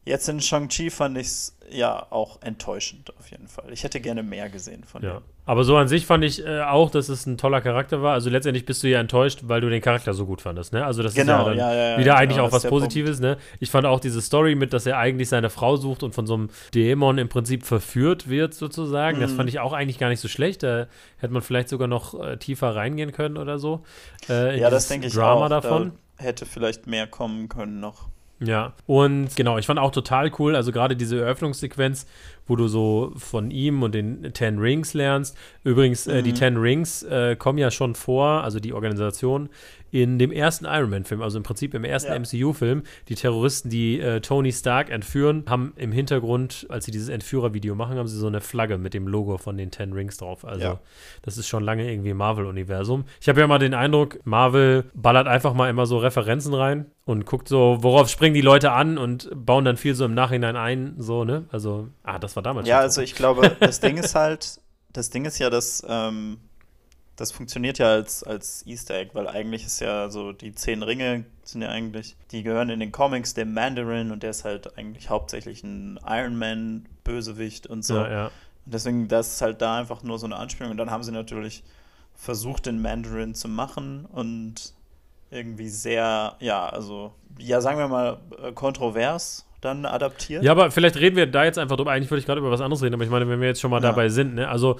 [0.06, 3.74] jetzt in Shang-Chi fand ich es ja auch enttäuschend auf jeden Fall.
[3.74, 5.22] Ich hätte gerne mehr gesehen von ja.
[5.46, 8.14] Aber so an sich fand ich äh, auch, dass es ein toller Charakter war.
[8.14, 10.72] Also letztendlich bist du ja enttäuscht, weil du den Charakter so gut fandest.
[10.72, 10.86] Ne?
[10.86, 13.20] Also das genau, ist ja, dann ja, ja, wieder eigentlich genau, auch was Positives.
[13.20, 13.38] Ne?
[13.60, 16.36] Ich fand auch diese Story mit, dass er eigentlich seine Frau sucht und von so
[16.36, 19.18] einem Dämon im Prinzip verführt wird sozusagen.
[19.18, 19.22] Mhm.
[19.22, 20.64] Das fand ich auch eigentlich gar nicht so schlecht.
[20.64, 23.84] Da hätte man vielleicht sogar noch äh, tiefer reingehen können oder so.
[24.30, 25.50] Äh, ja, das denke ich Drama auch.
[25.50, 25.92] davon.
[26.18, 28.13] Da hätte vielleicht mehr kommen können noch.
[28.46, 32.06] Ja, und genau, ich fand auch total cool, also gerade diese Eröffnungssequenz,
[32.46, 35.38] wo du so von ihm und den Ten Rings lernst.
[35.64, 36.14] Übrigens, mhm.
[36.14, 36.36] äh, die mhm.
[36.36, 39.50] Ten Rings äh, kommen ja schon vor, also die Organisation,
[39.94, 42.18] in dem ersten Iron Man-Film, also im Prinzip im ersten ja.
[42.18, 42.82] MCU-Film.
[43.10, 47.98] Die Terroristen, die äh, Tony Stark entführen, haben im Hintergrund, als sie dieses Entführer-Video machen,
[48.00, 50.46] haben sie so eine Flagge mit dem Logo von den Ten Rings drauf.
[50.46, 50.80] Also, ja.
[51.22, 53.06] das ist schon lange irgendwie Marvel-Universum.
[53.22, 57.28] Ich habe ja mal den Eindruck, Marvel ballert einfach mal immer so Referenzen rein und
[57.28, 60.96] guckt so, worauf springen die Leute an und bauen dann viel so im Nachhinein ein,
[60.98, 61.46] so, ne?
[61.52, 64.60] Also, ah, das war damals Ja, also ich glaube, das Ding ist halt,
[64.92, 66.40] das Ding ist ja, dass ähm,
[67.16, 71.26] das funktioniert ja als, als Easter Egg, weil eigentlich ist ja so, die zehn Ringe
[71.44, 75.10] sind ja eigentlich, die gehören in den Comics dem Mandarin und der ist halt eigentlich
[75.10, 77.98] hauptsächlich ein Iron Man-Bösewicht und so.
[77.98, 78.26] Ja, ja.
[78.66, 80.72] Und deswegen, das ist halt da einfach nur so eine Anspielung.
[80.72, 81.64] Und dann haben sie natürlich
[82.16, 84.74] versucht, den Mandarin zu machen und
[85.30, 90.44] irgendwie sehr, ja, also, ja, sagen wir mal, äh, kontrovers dann adaptiert.
[90.44, 91.92] Ja, aber vielleicht reden wir da jetzt einfach drüber.
[91.92, 93.72] Eigentlich würde ich gerade über was anderes reden, aber ich meine, wenn wir jetzt schon
[93.72, 93.90] mal ja.
[93.90, 94.78] dabei sind, ne, also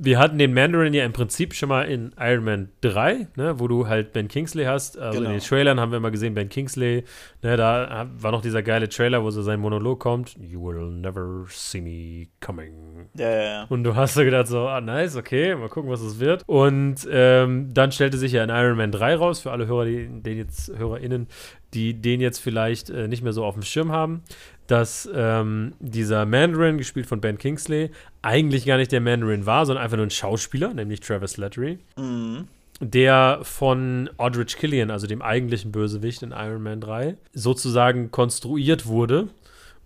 [0.00, 3.66] wir hatten den Mandarin ja im Prinzip schon mal in Iron Man 3, ne, wo
[3.66, 4.96] du halt Ben Kingsley hast.
[4.96, 5.30] Also genau.
[5.30, 7.04] in den Trailern haben wir immer gesehen, Ben Kingsley,
[7.42, 10.36] ne, da war noch dieser geile Trailer, wo so sein Monolog kommt.
[10.38, 13.08] You will never see me coming.
[13.14, 13.66] Ja, ja, ja.
[13.68, 16.42] Und du hast so gedacht, so, ah, nice, okay, mal gucken, was es wird.
[16.46, 20.08] Und ähm, dann stellte sich ja in Iron Man 3 raus, für alle Hörer, die,
[20.22, 21.26] die jetzt, HörerInnen,
[21.74, 24.22] die den jetzt vielleicht äh, nicht mehr so auf dem Schirm haben,
[24.66, 27.90] dass ähm, dieser Mandarin, gespielt von Ben Kingsley,
[28.22, 31.78] eigentlich gar nicht der Mandarin war, sondern einfach nur ein Schauspieler, nämlich Travis Slattery.
[31.96, 32.48] Mhm.
[32.80, 39.28] Der von Aldrich Killian, also dem eigentlichen Bösewicht in Iron Man 3, sozusagen konstruiert wurde,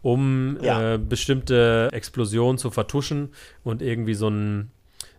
[0.03, 0.95] um ja.
[0.95, 3.31] äh, bestimmte Explosionen zu vertuschen
[3.65, 4.71] und irgendwie so ein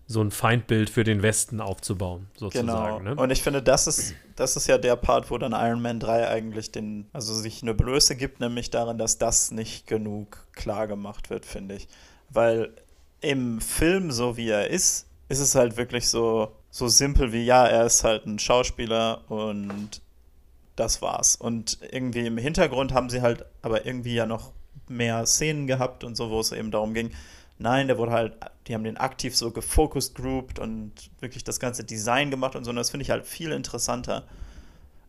[0.05, 2.67] so ein Feindbild für den Westen aufzubauen, sozusagen.
[2.67, 2.99] Genau.
[2.99, 3.15] Ne?
[3.15, 6.27] Und ich finde, das ist, das ist ja der Part, wo dann Iron Man 3
[6.27, 11.29] eigentlich den, also sich eine Blöße gibt, nämlich darin, dass das nicht genug klar gemacht
[11.29, 11.87] wird, finde ich.
[12.29, 12.73] Weil
[13.21, 17.65] im Film, so wie er ist, ist es halt wirklich so, so simpel wie, ja,
[17.65, 20.01] er ist halt ein Schauspieler und
[20.75, 21.35] das war's.
[21.35, 24.51] Und irgendwie im Hintergrund haben sie halt aber irgendwie ja noch
[24.89, 27.11] mehr Szenen gehabt und so, wo es eben darum ging,
[27.63, 28.33] Nein, der wurde halt,
[28.67, 32.71] die haben den aktiv so gefocused grouped und wirklich das ganze Design gemacht und so.
[32.71, 34.25] Und das finde ich halt viel interessanter,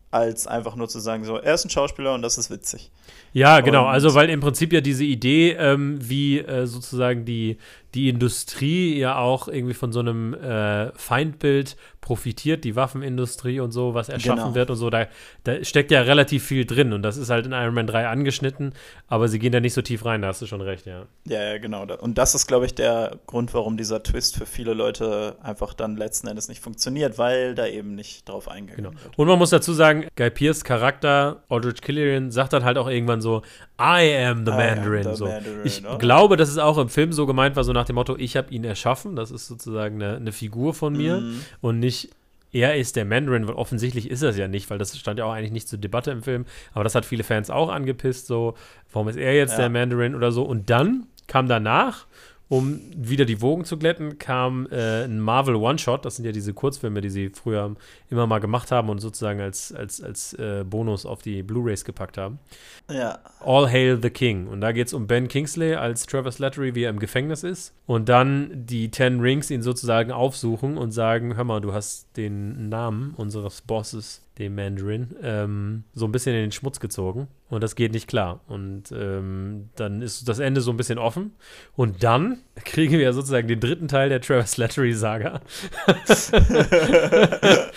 [0.09, 2.91] als einfach nur zu sagen, so, er ist ein Schauspieler und das ist witzig.
[3.33, 3.83] Ja, genau.
[3.83, 7.57] Und also, weil im Prinzip ja diese Idee, ähm, wie äh, sozusagen die,
[7.95, 13.95] die Industrie ja auch irgendwie von so einem äh, Feindbild profitiert, die Waffenindustrie und so,
[13.95, 14.55] was erschaffen genau.
[14.55, 14.89] wird und so.
[14.89, 15.07] Da,
[15.43, 18.73] da steckt ja relativ viel drin und das ist halt in Iron Man 3 angeschnitten,
[19.07, 21.05] aber sie gehen da nicht so tief rein, da hast du schon recht, ja.
[21.25, 21.83] Ja, ja, genau.
[21.83, 25.95] Und das ist, glaube ich, der Grund, warum dieser Twist für viele Leute einfach dann
[25.95, 29.03] letzten Endes nicht funktioniert, weil da eben nicht drauf eingegangen genau.
[29.03, 29.17] wird.
[29.17, 33.21] Und man muss dazu sagen, Guy Pierce Charakter, Aldrich Killian, sagt dann halt auch irgendwann
[33.21, 33.41] so,
[33.79, 35.07] I am the Mandarin.
[35.07, 35.25] Am the so.
[35.25, 38.15] Mandarin ich glaube, dass es auch im Film so gemeint war, so nach dem Motto,
[38.17, 41.39] ich habe ihn erschaffen, das ist sozusagen eine, eine Figur von mir mm.
[41.61, 42.09] und nicht
[42.55, 45.25] er ist der Mandarin, weil offensichtlich ist er es ja nicht, weil das stand ja
[45.25, 46.45] auch eigentlich nicht zur Debatte im Film.
[46.73, 48.55] Aber das hat viele Fans auch angepisst, so,
[48.93, 49.57] warum ist er jetzt ja.
[49.57, 50.43] der Mandarin oder so.
[50.43, 52.05] Und dann kam danach
[52.47, 56.05] um wieder die Wogen zu glätten, kam äh, ein Marvel One-Shot.
[56.05, 57.75] Das sind ja diese Kurzfilme, die sie früher
[58.09, 62.17] immer mal gemacht haben und sozusagen als, als, als äh, Bonus auf die Blu-Rays gepackt
[62.17, 62.39] haben.
[62.89, 63.19] Ja.
[63.39, 64.47] All Hail the King.
[64.47, 67.73] Und da geht es um Ben Kingsley als Trevor Slattery, wie er im Gefängnis ist.
[67.87, 72.69] Und dann die Ten Rings ihn sozusagen aufsuchen und sagen: Hör mal, du hast den
[72.69, 77.27] Namen unseres Bosses dem Mandarin, ähm, so ein bisschen in den Schmutz gezogen.
[77.47, 78.41] Und das geht nicht klar.
[78.47, 81.33] Und ähm, dann ist das Ende so ein bisschen offen.
[81.75, 85.41] Und dann kriegen wir sozusagen den dritten Teil der Travis Slattery-Saga.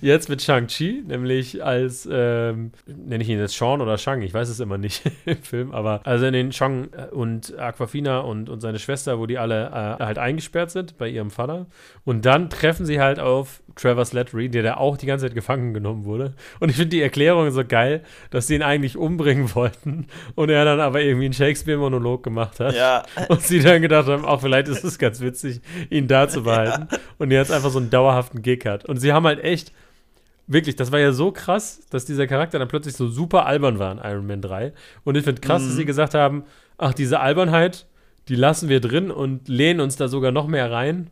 [0.00, 4.48] jetzt mit Shang-Chi, nämlich als, ähm, nenne ich ihn jetzt Sean oder Shang, ich weiß
[4.48, 8.78] es immer nicht im Film, aber also in den Shang und Aquafina und, und seine
[8.78, 11.66] Schwester, wo die alle äh, halt eingesperrt sind bei ihrem Vater.
[12.04, 15.74] Und dann treffen sie halt auf Trevor Slattery, der da auch die ganze Zeit gefangen
[15.74, 16.34] genommen wurde.
[16.60, 20.64] Und ich finde die Erklärung so geil, dass sie ihn eigentlich umbringen wollten und er
[20.64, 22.74] dann aber irgendwie einen Shakespeare-Monolog gemacht hat.
[22.74, 23.04] Ja.
[23.28, 25.60] Und sie dann gedacht haben, auch vielleicht ist es ganz witzig,
[25.90, 26.88] ihn da zu behalten.
[26.90, 26.98] Ja.
[27.18, 28.86] Und er jetzt einfach so einen dauerhaften Gig hat.
[28.86, 29.72] Und sie haben halt echt,
[30.46, 33.92] wirklich, das war ja so krass, dass dieser Charakter dann plötzlich so super albern war
[33.92, 34.72] in Iron Man 3.
[35.04, 35.66] Und ich finde krass, mhm.
[35.68, 36.44] dass sie gesagt haben,
[36.78, 37.86] ach, diese Albernheit,
[38.28, 41.10] die lassen wir drin und lehnen uns da sogar noch mehr rein.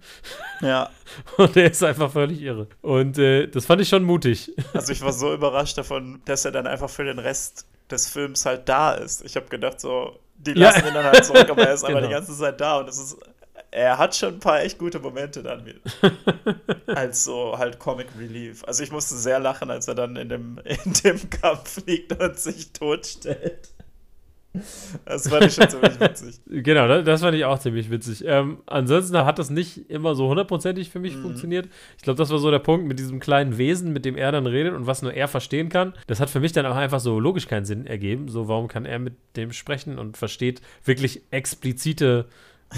[0.61, 0.91] Ja.
[1.37, 2.67] Und er ist einfach völlig irre.
[2.83, 4.53] Und äh, das fand ich schon mutig.
[4.73, 8.47] Also ich war so überrascht davon, dass er dann einfach für den Rest des Films
[8.47, 9.25] halt da ist.
[9.25, 10.89] Ich habe gedacht so, die lassen ja.
[10.89, 11.99] ihn dann halt zurück, aber er ist genau.
[11.99, 13.17] aber die ganze Zeit da und es ist
[13.75, 15.65] er hat schon ein paar echt gute Momente dann
[16.87, 18.63] als so halt Comic Relief.
[18.65, 22.39] Also ich musste sehr lachen, als er dann in dem, in dem Kampf liegt und
[22.39, 23.74] sich totstellt.
[25.05, 26.41] Das fand ich schon ziemlich witzig.
[26.47, 28.25] Genau, das fand ich auch ziemlich witzig.
[28.25, 31.23] Ähm, ansonsten hat das nicht immer so hundertprozentig für mich mhm.
[31.23, 31.69] funktioniert.
[31.97, 34.47] Ich glaube, das war so der Punkt mit diesem kleinen Wesen, mit dem er dann
[34.47, 35.95] redet und was nur er verstehen kann.
[36.07, 38.29] Das hat für mich dann auch einfach so logisch keinen Sinn ergeben.
[38.29, 42.27] So, warum kann er mit dem sprechen und versteht wirklich explizite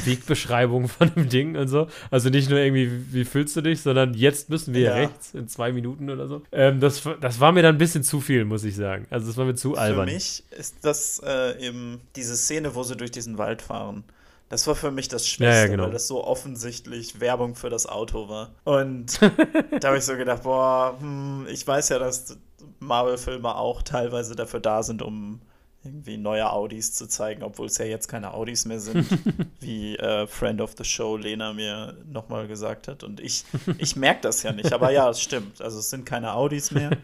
[0.05, 1.89] Wegbeschreibung von dem Ding und so.
[2.11, 4.95] Also nicht nur irgendwie, wie fühlst du dich, sondern jetzt müssen wir ja.
[4.95, 6.43] rechts in zwei Minuten oder so.
[6.53, 9.07] Ähm, das, das war mir dann ein bisschen zu viel, muss ich sagen.
[9.11, 10.09] Also das war mir zu albern.
[10.09, 14.05] Für mich ist das äh, eben diese Szene, wo sie durch diesen Wald fahren.
[14.49, 15.85] Das war für mich das Schwächste, ja, ja, genau.
[15.85, 18.51] weil das so offensichtlich Werbung für das Auto war.
[18.63, 19.21] Und
[19.81, 22.39] da habe ich so gedacht, boah, hm, ich weiß ja, dass
[22.79, 25.41] Marvel-Filme auch teilweise dafür da sind, um
[25.87, 29.07] irgendwie neue Audis zu zeigen, obwohl es ja jetzt keine Audis mehr sind,
[29.61, 33.03] wie äh, Friend of the Show Lena mir nochmal gesagt hat.
[33.03, 33.45] Und ich,
[33.79, 35.61] ich merke das ja nicht, aber ja, es stimmt.
[35.61, 36.91] Also es sind keine Audis mehr.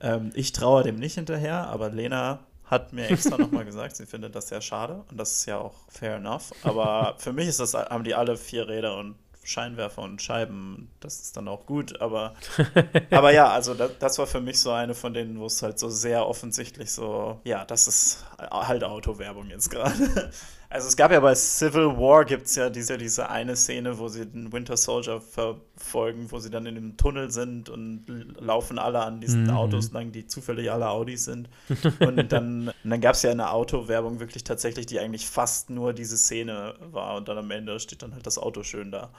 [0.00, 4.34] Ähm, ich traue dem nicht hinterher, aber Lena hat mir extra nochmal gesagt, sie findet
[4.34, 6.52] das sehr schade und das ist ja auch fair enough.
[6.64, 11.20] Aber für mich ist das, haben die alle vier Räder und Scheinwerfer und Scheiben, das
[11.20, 12.34] ist dann auch gut, aber,
[13.10, 15.78] aber ja, also das, das, war für mich so eine von denen, wo es halt
[15.78, 20.30] so sehr offensichtlich so, ja, das ist halt Autowerbung jetzt gerade.
[20.72, 24.08] Also es gab ja bei Civil War gibt es ja diese, diese eine Szene, wo
[24.08, 28.06] sie den Winter Soldier verfolgen, wo sie dann in dem Tunnel sind und
[28.40, 29.50] laufen alle an diesen mhm.
[29.50, 31.50] Autos lang, die zufällig alle Audis sind.
[32.00, 36.16] Und dann, dann gab es ja eine Autowerbung wirklich tatsächlich, die eigentlich fast nur diese
[36.16, 39.10] Szene war und dann am Ende steht dann halt das Auto schön da.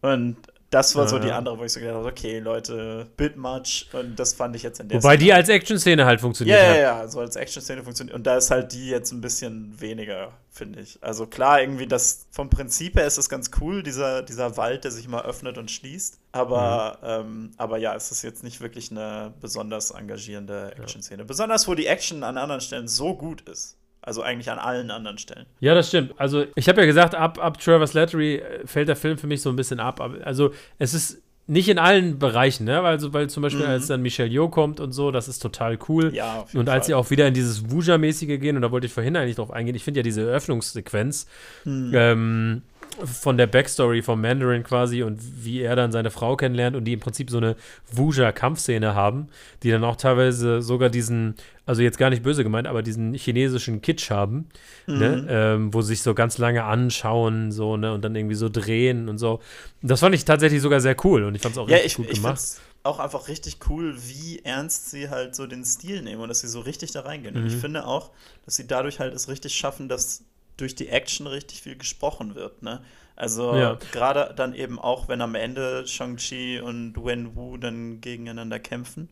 [0.00, 0.36] Und
[0.70, 3.88] das war so die andere, wo ich so gedacht habe, okay, Leute, bit much.
[3.94, 6.68] Und das fand ich jetzt in der Wobei Szene die als Action-Szene halt funktioniert ja,
[6.68, 6.76] hat.
[6.76, 8.14] Ja, ja, so als Action-Szene funktioniert.
[8.14, 10.98] Und da ist halt die jetzt ein bisschen weniger, finde ich.
[11.00, 14.90] Also klar, irgendwie das, vom Prinzip her ist das ganz cool, dieser, dieser Wald, der
[14.90, 16.18] sich mal öffnet und schließt.
[16.32, 17.08] Aber, mhm.
[17.08, 21.22] ähm, aber ja, es ist jetzt nicht wirklich eine besonders engagierende Action-Szene.
[21.22, 21.26] Ja.
[21.26, 23.77] Besonders, wo die Action an anderen Stellen so gut ist.
[24.08, 25.44] Also eigentlich an allen anderen Stellen.
[25.60, 26.14] Ja, das stimmt.
[26.16, 29.42] Also ich habe ja gesagt, ab, ab Trevor Slattery äh, fällt der Film für mich
[29.42, 30.00] so ein bisschen ab.
[30.24, 32.80] Also es ist nicht in allen Bereichen, ne?
[32.80, 33.70] Also, weil zum Beispiel, mhm.
[33.70, 36.14] als dann Michelle Yeoh kommt und so, das ist total cool.
[36.14, 36.84] Ja, und als Fall.
[36.84, 39.74] sie auch wieder in dieses Wuja-mäßige gehen, und da wollte ich vorhin eigentlich drauf eingehen,
[39.74, 41.26] ich finde ja diese Eröffnungssequenz,
[41.64, 41.92] mhm.
[41.94, 42.62] ähm,
[43.04, 46.92] von der Backstory vom Mandarin quasi und wie er dann seine Frau kennenlernt und die
[46.92, 47.56] im Prinzip so eine
[47.92, 49.28] Wuja-Kampfszene haben,
[49.62, 51.34] die dann auch teilweise sogar diesen,
[51.66, 54.48] also jetzt gar nicht böse gemeint, aber diesen chinesischen Kitsch haben,
[54.86, 54.94] ne?
[54.94, 54.98] mhm.
[54.98, 55.26] ne?
[55.28, 59.18] ähm, wo sich so ganz lange anschauen, so, ne, und dann irgendwie so drehen und
[59.18, 59.40] so.
[59.82, 62.06] Das fand ich tatsächlich sogar sehr cool und ich fand es auch ja, richtig ich,
[62.06, 62.40] gut gemacht
[62.84, 66.48] auch einfach richtig cool, wie ernst sie halt so den Stil nehmen und dass sie
[66.48, 67.34] so richtig da reingehen.
[67.34, 67.42] Mhm.
[67.42, 67.60] Und ich mhm.
[67.60, 68.10] finde auch,
[68.44, 70.22] dass sie dadurch halt es richtig schaffen, dass
[70.58, 72.62] durch die Action richtig viel gesprochen wird.
[72.62, 72.82] Ne?
[73.16, 73.78] Also ja.
[73.92, 79.08] gerade dann eben auch, wenn am Ende Shang-Chi und Wen Wu dann gegeneinander kämpfen,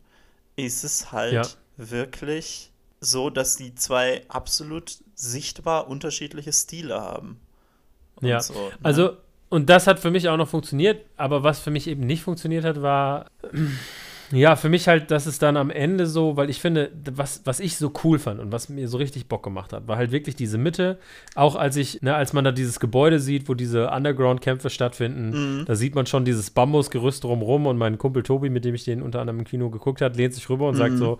[0.55, 1.43] ist es halt ja.
[1.77, 7.39] wirklich so, dass die zwei absolut sichtbar unterschiedliche Stile haben.
[8.15, 8.71] Und ja, so, ne?
[8.83, 9.17] also
[9.49, 12.65] und das hat für mich auch noch funktioniert, aber was für mich eben nicht funktioniert
[12.65, 13.31] hat, war
[14.31, 17.59] ja, für mich halt, dass es dann am Ende so, weil ich finde, was, was
[17.59, 20.35] ich so cool fand und was mir so richtig Bock gemacht hat, war halt wirklich
[20.35, 20.97] diese Mitte.
[21.35, 25.65] Auch als ich, ne, als man da dieses Gebäude sieht, wo diese Underground-Kämpfe stattfinden, mhm.
[25.65, 29.01] da sieht man schon dieses Bambusgerüst drumrum und mein Kumpel Tobi, mit dem ich den
[29.01, 30.79] unter anderem im Kino geguckt habe, lehnt sich rüber und mhm.
[30.79, 31.19] sagt so,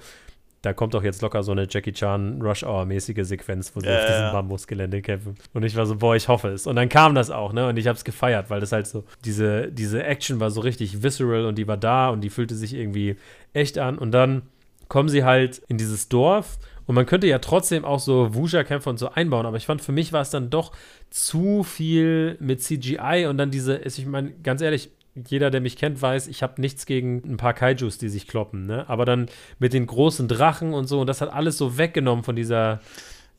[0.61, 3.99] da kommt doch jetzt locker so eine Jackie Chan Rush Hour-mäßige Sequenz, wo sie ja,
[3.99, 4.31] auf diesem ja.
[4.31, 5.35] Bambusgelände kämpfen.
[5.53, 6.67] Und ich war so, boah, ich hoffe es.
[6.67, 7.67] Und dann kam das auch, ne?
[7.67, 11.03] Und ich habe es gefeiert, weil das halt so, diese, diese Action war so richtig
[11.03, 13.15] visceral und die war da und die fühlte sich irgendwie
[13.53, 13.97] echt an.
[13.97, 14.43] Und dann
[14.87, 18.97] kommen sie halt in dieses Dorf und man könnte ja trotzdem auch so Wuja-Kämpfe und
[18.97, 20.71] so einbauen, aber ich fand, für mich war es dann doch
[21.09, 24.89] zu viel mit CGI und dann diese, ich meine, ganz ehrlich,
[25.27, 28.65] jeder, der mich kennt, weiß, ich habe nichts gegen ein paar Kaijus, die sich kloppen,
[28.65, 28.85] ne?
[28.87, 29.27] Aber dann
[29.59, 32.79] mit den großen Drachen und so, und das hat alles so weggenommen von dieser.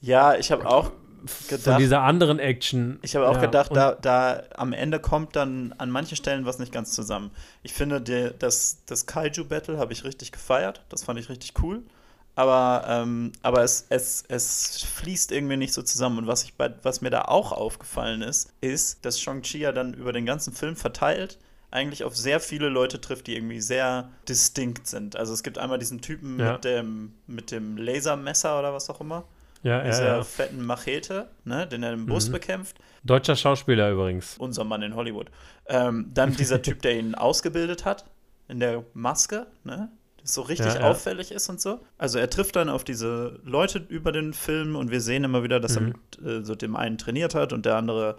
[0.01, 0.93] Ja, ich habe auch
[1.49, 1.65] gedacht.
[1.65, 2.99] Von dieser anderen Action.
[3.03, 6.59] Ich habe auch ja, gedacht, da, da am Ende kommt dann an manchen Stellen was
[6.59, 7.31] nicht ganz zusammen.
[7.63, 10.83] Ich finde, der, das, das Kaiju-Battle habe ich richtig gefeiert.
[10.89, 11.83] Das fand ich richtig cool.
[12.35, 16.19] Aber, ähm, aber es, es, es fließt irgendwie nicht so zusammen.
[16.19, 19.93] Und was, ich bei, was mir da auch aufgefallen ist, ist, dass Shang-Chi ja dann
[19.93, 21.39] über den ganzen Film verteilt
[21.71, 25.17] eigentlich auf sehr viele Leute trifft, die irgendwie sehr distinkt sind.
[25.17, 26.53] Also es gibt einmal diesen Typen ja.
[26.53, 29.25] mit, dem, mit dem Lasermesser oder was auch immer.
[29.63, 30.23] Ja, Dieser ja, ja.
[30.23, 32.33] fetten Machete, ne, den er im Bus mhm.
[32.33, 32.79] bekämpft.
[33.03, 34.37] Deutscher Schauspieler übrigens.
[34.39, 35.31] Unser Mann in Hollywood.
[35.67, 38.05] Ähm, dann dieser Typ, der ihn ausgebildet hat,
[38.47, 39.91] in der Maske, ne?
[40.23, 41.81] Das so richtig ja, auffällig ist und so.
[41.97, 45.61] Also er trifft dann auf diese Leute über den Film und wir sehen immer wieder,
[45.61, 45.95] dass mhm.
[46.21, 48.17] er mit äh, so dem einen trainiert hat und der andere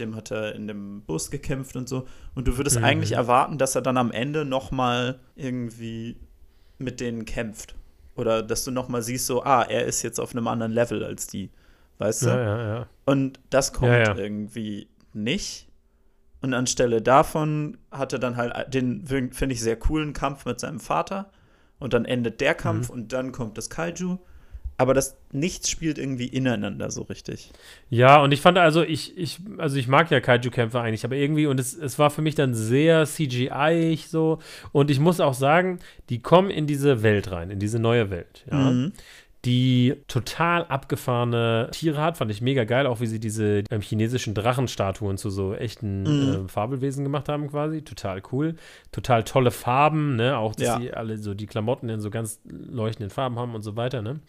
[0.00, 2.06] dem hat er in dem Bus gekämpft und so.
[2.34, 2.84] Und du würdest mhm.
[2.84, 6.16] eigentlich erwarten, dass er dann am Ende noch mal irgendwie
[6.78, 7.74] mit denen kämpft.
[8.14, 11.04] Oder dass du noch mal siehst, so, ah, er ist jetzt auf einem anderen Level
[11.04, 11.50] als die.
[11.98, 12.26] Weißt du?
[12.28, 12.86] Ja, ja, ja.
[13.04, 15.68] Und das kommt irgendwie nicht.
[16.40, 20.80] Und anstelle davon hat er dann halt den, finde ich, sehr coolen Kampf mit seinem
[20.80, 21.30] Vater.
[21.78, 22.94] Und dann endet der Kampf mhm.
[22.94, 24.18] und dann kommt das Kaiju
[24.82, 27.50] aber das nichts spielt irgendwie ineinander so richtig.
[27.88, 31.46] Ja, und ich fand also, ich, ich, also ich mag ja Kaiju-Kämpfe eigentlich, aber irgendwie,
[31.46, 34.38] und es, es war für mich dann sehr CGI so.
[34.72, 35.78] Und ich muss auch sagen,
[36.10, 38.70] die kommen in diese Welt rein, in diese neue Welt, ja.
[38.70, 38.92] Mhm
[39.44, 42.16] die total abgefahrene Tiere hat.
[42.16, 46.46] Fand ich mega geil, auch wie sie diese ähm, chinesischen Drachenstatuen zu so echten mhm.
[46.46, 47.82] äh, Fabelwesen gemacht haben, quasi.
[47.82, 48.54] Total cool.
[48.92, 50.38] Total tolle Farben, ne?
[50.38, 50.78] Auch, dass ja.
[50.78, 54.20] sie alle so die Klamotten in so ganz leuchtenden Farben haben und so weiter, ne?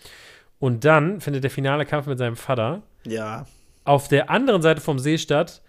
[0.64, 2.84] Und dann findet der finale Kampf mit seinem Vater.
[3.06, 3.46] Ja.
[3.84, 5.62] Auf der anderen Seite vom See statt.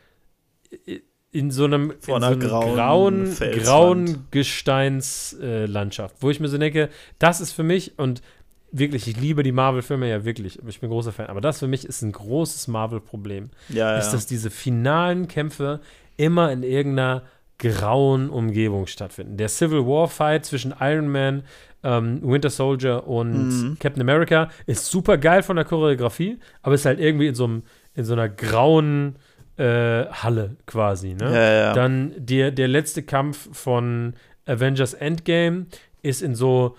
[1.33, 6.59] In so einem, in so einem grauen, grauen, grauen Gesteinslandschaft, äh, wo ich mir so
[6.59, 8.23] denke, das ist für mich, und
[8.71, 11.85] wirklich, ich liebe die Marvel-Filme ja wirklich, ich bin großer Fan, aber das für mich
[11.85, 13.51] ist ein großes Marvel-Problem.
[13.71, 15.81] Ja, ist, dass diese finalen Kämpfe
[16.17, 17.23] immer in irgendeiner
[17.59, 19.39] grauen Umgebung stattfinden.
[19.39, 21.43] Der Civil War Fight zwischen Iron Man,
[21.85, 23.77] ähm, Winter Soldier und mhm.
[23.79, 27.63] Captain America ist super geil von der Choreografie, aber ist halt irgendwie in so, einem,
[27.95, 29.17] in so einer grauen
[29.57, 31.15] äh, Halle quasi.
[31.15, 31.33] Ne?
[31.33, 31.73] Ja, ja.
[31.75, 34.15] Dann der, der letzte Kampf von
[34.47, 35.67] Avengers Endgame
[36.03, 36.77] ist in so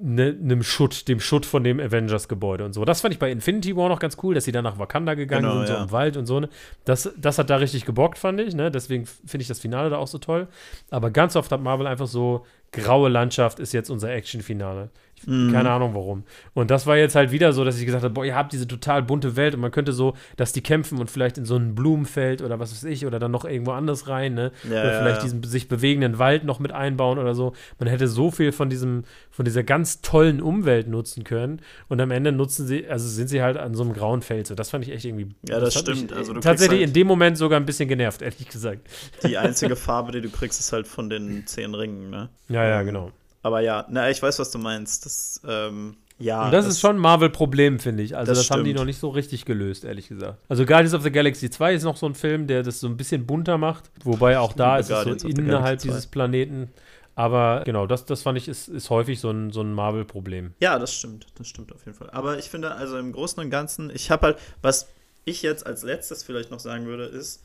[0.00, 2.84] ne, einem Schutt, dem Schutt von dem Avengers-Gebäude und so.
[2.84, 5.42] Das fand ich bei Infinity War noch ganz cool, dass sie dann nach Wakanda gegangen
[5.42, 5.76] genau, sind, ja.
[5.76, 6.40] so im Wald und so.
[6.40, 6.48] Ne?
[6.84, 8.54] Das, das hat da richtig gebockt, fand ich.
[8.54, 8.70] Ne?
[8.70, 10.48] Deswegen finde ich das Finale da auch so toll.
[10.90, 12.44] Aber ganz oft hat Marvel einfach so
[12.76, 14.90] graue Landschaft ist jetzt unser Action-Finale.
[15.26, 15.52] Mhm.
[15.52, 16.24] Keine Ahnung warum.
[16.52, 18.66] Und das war jetzt halt wieder so, dass ich gesagt habe, boah, ihr habt diese
[18.66, 21.74] total bunte Welt und man könnte so, dass die kämpfen und vielleicht in so ein
[21.74, 24.52] Blumenfeld oder was weiß ich oder dann noch irgendwo anders rein, ne?
[24.64, 25.22] Ja, oder vielleicht ja.
[25.22, 27.52] diesen sich bewegenden Wald noch mit einbauen oder so.
[27.78, 32.10] Man hätte so viel von diesem, von dieser ganz tollen Umwelt nutzen können und am
[32.10, 34.46] Ende nutzen sie, also sind sie halt an so einem grauen Feld.
[34.46, 35.28] So, das fand ich echt irgendwie.
[35.48, 36.10] Ja, das, das stimmt.
[36.10, 38.88] Mich, also tatsächlich halt in dem Moment sogar ein bisschen genervt, ehrlich gesagt.
[39.22, 42.28] Die einzige Farbe, die du kriegst, ist halt von den zehn Ringen, ne?
[42.48, 43.10] Ja, ja, genau.
[43.44, 45.04] Aber ja, na, ich weiß, was du meinst.
[45.04, 46.46] Das, ähm, Ja.
[46.46, 48.16] Und das, das ist schon ein Marvel-Problem, finde ich.
[48.16, 50.38] Also, das, das haben die noch nicht so richtig gelöst, ehrlich gesagt.
[50.48, 52.96] Also, Guardians of the Galaxy 2 ist noch so ein Film, der das so ein
[52.96, 53.90] bisschen bunter macht.
[54.02, 56.70] Wobei auch da ist es so innerhalb dieses Planeten.
[57.16, 60.54] Aber genau, das, das fand ich, ist, ist häufig so ein, so ein Marvel-Problem.
[60.60, 61.26] Ja, das stimmt.
[61.36, 62.10] Das stimmt auf jeden Fall.
[62.10, 64.88] Aber ich finde, also im Großen und Ganzen, ich habe halt, was
[65.26, 67.42] ich jetzt als letztes vielleicht noch sagen würde, ist,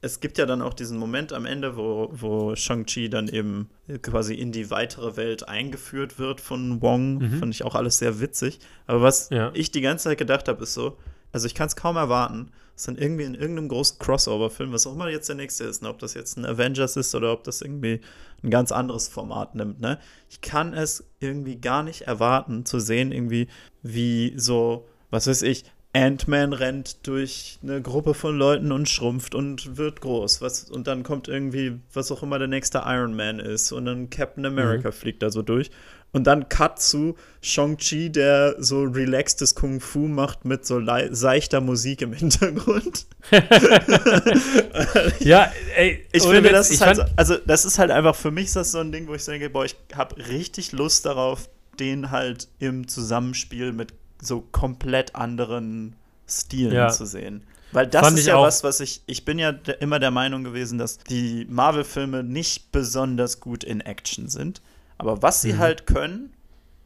[0.00, 3.68] es gibt ja dann auch diesen Moment am Ende, wo, wo Shang-Chi dann eben
[4.02, 7.18] quasi in die weitere Welt eingeführt wird von Wong.
[7.18, 7.38] Mhm.
[7.40, 8.60] Fand ich auch alles sehr witzig.
[8.86, 9.50] Aber was ja.
[9.54, 10.98] ich die ganze Zeit gedacht habe, ist so,
[11.32, 14.92] also ich kann es kaum erwarten, dass dann irgendwie in irgendeinem großen Crossover-Film, was auch
[14.92, 17.60] immer jetzt der nächste ist, ne, ob das jetzt ein Avengers ist oder ob das
[17.60, 18.00] irgendwie
[18.44, 19.98] ein ganz anderes Format nimmt, ne?
[20.30, 23.48] Ich kann es irgendwie gar nicht erwarten zu sehen, irgendwie,
[23.82, 25.64] wie so, was weiß ich,
[25.98, 30.40] Ant-Man rennt durch eine Gruppe von Leuten und schrumpft und wird groß.
[30.40, 33.72] Was, und dann kommt irgendwie, was auch immer der nächste Iron Man ist.
[33.72, 34.92] Und dann Captain America mhm.
[34.92, 35.70] fliegt da so durch.
[36.12, 40.80] Und dann Cut zu Shang-Chi, der so relaxtes Kung Fu macht mit so
[41.10, 43.06] seichter Musik im Hintergrund.
[45.18, 48.56] ja, ey, ich finde, das ist halt, also das ist halt einfach, für mich ist
[48.56, 52.48] das so ein Ding, wo ich denke, boah, ich habe richtig Lust darauf, den halt
[52.58, 56.88] im Zusammenspiel mit so komplett anderen Stilen ja.
[56.88, 57.44] zu sehen.
[57.72, 59.50] Weil das Fand ist ja was, was ich, ich bin ja
[59.80, 64.62] immer der Meinung gewesen, dass die Marvel-Filme nicht besonders gut in Action sind.
[64.96, 65.58] Aber was sie mhm.
[65.58, 66.32] halt können,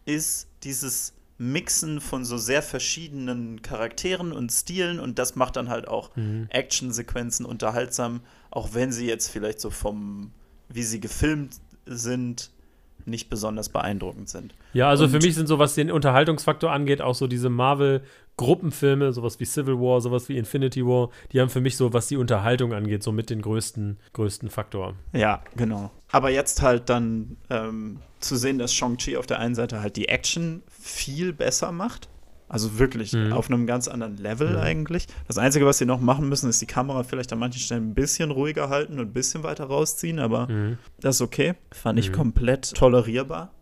[0.04, 5.88] ist dieses Mixen von so sehr verschiedenen Charakteren und Stilen und das macht dann halt
[5.88, 6.46] auch mhm.
[6.50, 10.32] Actionsequenzen unterhaltsam, auch wenn sie jetzt vielleicht so vom,
[10.68, 12.50] wie sie gefilmt sind,
[13.06, 14.54] nicht besonders beeindruckend sind.
[14.72, 19.12] Ja, also und für mich sind so, was den Unterhaltungsfaktor angeht, auch so diese Marvel-Gruppenfilme,
[19.12, 22.16] sowas wie Civil War, sowas wie Infinity War, die haben für mich so, was die
[22.16, 24.94] Unterhaltung angeht, so mit den größten, größten Faktor.
[25.12, 25.90] Ja, genau.
[26.10, 30.08] Aber jetzt halt dann ähm, zu sehen, dass Shang-Chi auf der einen Seite halt die
[30.08, 32.08] Action viel besser macht
[32.52, 33.32] also wirklich mhm.
[33.32, 34.58] auf einem ganz anderen Level mhm.
[34.58, 35.06] eigentlich.
[35.26, 37.94] Das Einzige, was sie noch machen müssen, ist die Kamera vielleicht an manchen Stellen ein
[37.94, 40.78] bisschen ruhiger halten und ein bisschen weiter rausziehen, aber mhm.
[41.00, 41.54] das ist okay.
[41.72, 42.14] Fand ich mhm.
[42.14, 43.52] komplett tolerierbar.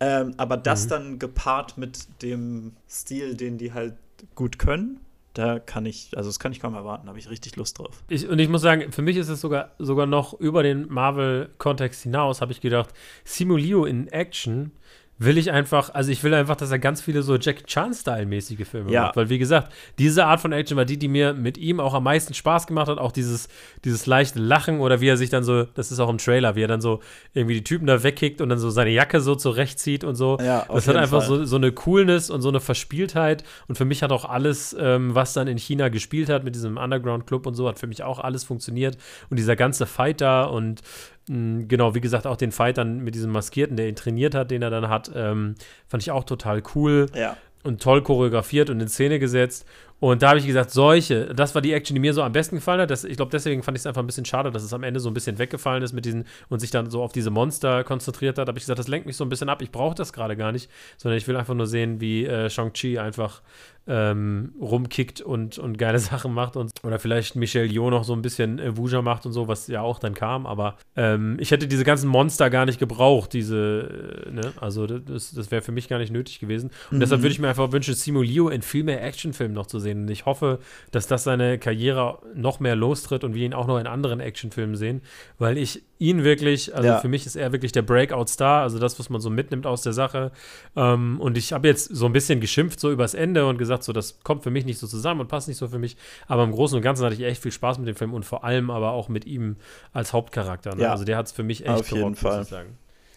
[0.00, 0.88] Ähm, aber das mhm.
[0.88, 3.96] dann gepaart mit dem Stil, den die halt
[4.34, 5.00] gut können,
[5.34, 8.02] da kann ich, also das kann ich kaum erwarten, da habe ich richtig Lust drauf.
[8.08, 12.04] Ich, und ich muss sagen, für mich ist es sogar, sogar noch über den Marvel-Kontext
[12.04, 14.72] hinaus, habe ich gedacht, Simulio in Action
[15.18, 18.92] will ich einfach, also ich will einfach, dass er ganz viele so Jackie Chan-Style-mäßige Filme
[18.92, 19.02] ja.
[19.02, 19.16] macht.
[19.16, 22.04] Weil, wie gesagt, diese Art von Action war die, die mir mit ihm auch am
[22.04, 22.98] meisten Spaß gemacht hat.
[22.98, 23.48] Auch dieses,
[23.84, 26.62] dieses leichte Lachen oder wie er sich dann so, das ist auch im Trailer, wie
[26.62, 27.00] er dann so
[27.34, 30.38] irgendwie die Typen da wegkickt und dann so seine Jacke so zurechtzieht und so.
[30.40, 33.42] Ja, das hat einfach so, so eine Coolness und so eine Verspieltheit.
[33.66, 36.76] Und für mich hat auch alles, ähm, was dann in China gespielt hat, mit diesem
[36.76, 38.96] Underground-Club und so, hat für mich auch alles funktioniert.
[39.30, 40.82] Und dieser ganze Fight da und
[41.28, 44.62] Genau, wie gesagt, auch den Fight dann mit diesem Maskierten, der ihn trainiert hat, den
[44.62, 45.54] er dann hat, ähm,
[45.86, 47.06] fand ich auch total cool.
[47.14, 47.36] Ja.
[47.64, 49.66] Und toll choreografiert und in Szene gesetzt.
[50.00, 52.56] Und da habe ich gesagt, solche, das war die Action, die mir so am besten
[52.56, 52.90] gefallen hat.
[52.90, 55.00] Das, ich glaube, deswegen fand ich es einfach ein bisschen schade, dass es am Ende
[55.00, 58.38] so ein bisschen weggefallen ist mit diesen und sich dann so auf diese Monster konzentriert
[58.38, 58.46] hat.
[58.46, 59.60] Da habe ich gesagt, das lenkt mich so ein bisschen ab.
[59.62, 62.98] Ich brauche das gerade gar nicht, sondern ich will einfach nur sehen, wie äh, Shang-Chi
[62.98, 63.42] einfach
[63.88, 68.22] ähm, rumkickt und, und geile Sachen macht und oder vielleicht Michelle Yeoh noch so ein
[68.22, 71.66] bisschen äh, Wuja macht und so, was ja auch dann kam, aber ähm, ich hätte
[71.66, 74.52] diese ganzen Monster gar nicht gebraucht, diese, äh, ne?
[74.60, 77.00] also das, das wäre für mich gar nicht nötig gewesen und mhm.
[77.00, 79.87] deshalb würde ich mir einfach wünschen, Simu Liu in viel mehr Actionfilmen noch zu sehen
[79.96, 80.58] und ich hoffe,
[80.90, 84.76] dass das seine Karriere noch mehr lostritt und wir ihn auch noch in anderen Actionfilmen
[84.76, 85.02] sehen,
[85.38, 86.98] weil ich ihn wirklich, also ja.
[86.98, 89.92] für mich ist er wirklich der Breakout-Star, also das, was man so mitnimmt aus der
[89.92, 90.30] Sache.
[90.76, 93.92] Ähm, und ich habe jetzt so ein bisschen geschimpft so übers Ende und gesagt, so
[93.92, 95.96] das kommt für mich nicht so zusammen und passt nicht so für mich.
[96.26, 98.44] Aber im Großen und Ganzen hatte ich echt viel Spaß mit dem Film und vor
[98.44, 99.56] allem aber auch mit ihm
[99.92, 100.74] als Hauptcharakter.
[100.74, 100.82] Ne?
[100.82, 100.92] Ja.
[100.92, 102.66] Also der hat es für mich echt Auf jeden gerockt, Fall.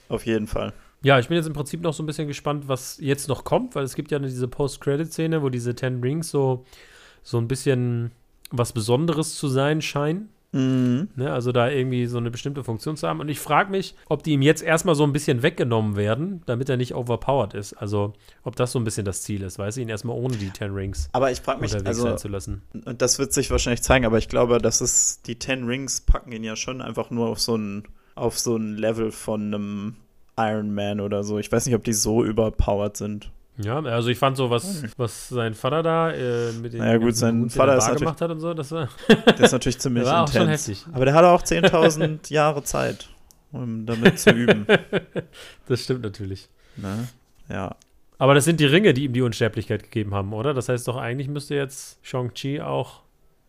[0.10, 0.74] Auf jeden Fall.
[1.04, 3.76] Ja, ich bin jetzt im Prinzip noch so ein bisschen gespannt, was jetzt noch kommt,
[3.76, 6.66] weil es gibt ja diese Post-Credit-Szene, wo diese Ten Rings so,
[7.24, 8.12] so ein bisschen
[8.52, 10.30] was Besonderes zu sein scheinen.
[10.54, 11.08] Mhm.
[11.16, 13.22] Ne, also da irgendwie so eine bestimmte Funktion zu haben.
[13.22, 16.68] Und ich frage mich, ob die ihm jetzt erstmal so ein bisschen weggenommen werden, damit
[16.68, 17.74] er nicht overpowered ist.
[17.74, 20.50] Also ob das so ein bisschen das Ziel ist, weiß ich, ihn erstmal ohne die
[20.50, 22.64] Ten Rings aber ich frage mich, also, zu lassen.
[22.86, 26.32] Und das wird sich wahrscheinlich zeigen, aber ich glaube, dass es die Ten Rings packen
[26.34, 27.84] ihn ja schon einfach nur auf so ein,
[28.16, 29.96] auf so ein Level von einem
[30.50, 31.40] Iron Man oder so.
[31.40, 33.32] Ich weiß nicht, ob die so überpowered sind.
[33.58, 37.16] Ja, also ich fand so, was, was sein Vater da äh, mit dem naja, gut,
[37.16, 38.90] sein Hund, Vater ist gemacht hat und so, das war,
[39.26, 40.36] das ist natürlich ziemlich war intens.
[40.36, 40.86] Auch schon heftig.
[40.94, 43.10] Aber der hatte auch 10.000 Jahre Zeit,
[43.52, 44.66] um damit zu üben.
[45.68, 46.50] das stimmt natürlich.
[46.78, 47.08] Ne?
[47.50, 47.76] Ja.
[48.18, 50.54] Aber das sind die Ringe, die ihm die Unsterblichkeit gegeben haben, oder?
[50.54, 53.02] Das heißt doch, eigentlich müsste jetzt Shang-Chi auch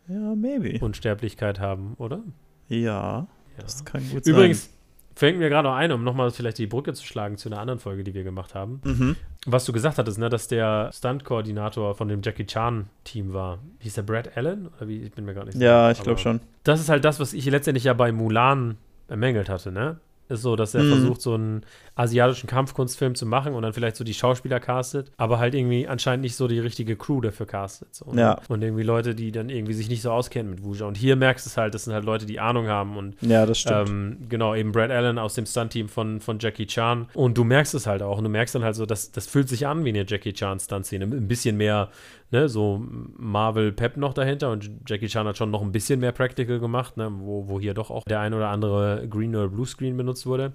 [0.09, 0.35] ja.
[0.81, 2.21] Unsterblichkeit haben, oder?
[2.69, 3.27] Ja, ja.
[3.59, 4.73] das kann gut Übrigens, sein.
[5.15, 7.79] Fängt mir gerade noch ein, um nochmal vielleicht die Brücke zu schlagen zu einer anderen
[7.79, 8.81] Folge, die wir gemacht haben.
[8.85, 9.17] Mhm.
[9.47, 13.59] Was du gesagt hattest, ne, dass der Stunt-Koordinator von dem Jackie Chan-Team war.
[13.81, 14.69] Hieß der Brad Allen?
[14.69, 15.03] Oder wie?
[15.03, 15.65] Ich bin mir gar nicht sicher.
[15.65, 16.41] Ja, ich glaube schon.
[16.65, 18.77] Das ist halt das, was ich letztendlich ja bei Mulan
[19.09, 19.99] bemängelt hatte, ne?
[20.29, 20.89] Ist so, dass er Mhm.
[20.91, 21.63] versucht, so einen
[21.95, 26.23] asiatischen Kampfkunstfilm zu machen und dann vielleicht so die Schauspieler castet, aber halt irgendwie anscheinend
[26.23, 27.95] nicht so die richtige Crew dafür castet.
[27.95, 28.21] So, ne?
[28.21, 28.41] Ja.
[28.49, 30.87] Und irgendwie Leute, die dann irgendwie sich nicht so auskennen mit Wuja.
[30.87, 33.45] Und hier merkst du es halt, das sind halt Leute, die Ahnung haben und Ja,
[33.45, 33.89] das stimmt.
[33.91, 37.09] ähm, genau, eben Brad Allen aus dem Stunt-Team von, von Jackie Chan.
[37.13, 38.17] Und du merkst es halt auch.
[38.17, 41.05] Und du merkst dann halt so, dass das fühlt sich an wie eine Jackie Chan-Stunt-Szene.
[41.05, 41.91] Ein bisschen mehr,
[42.33, 42.83] ne, so
[43.17, 44.51] Marvel-Pep noch dahinter.
[44.51, 47.75] Und Jackie Chan hat schon noch ein bisschen mehr Practical gemacht, ne, wo, wo hier
[47.75, 50.53] doch auch der ein oder andere Green- oder Blue-Screen benutzt wurde.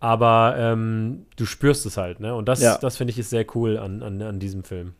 [0.00, 2.34] Aber ähm, du spürst es halt, ne?
[2.34, 2.78] Und das, Ja.
[2.78, 4.94] das finde ich ist sehr cool an, an, an diesem Film.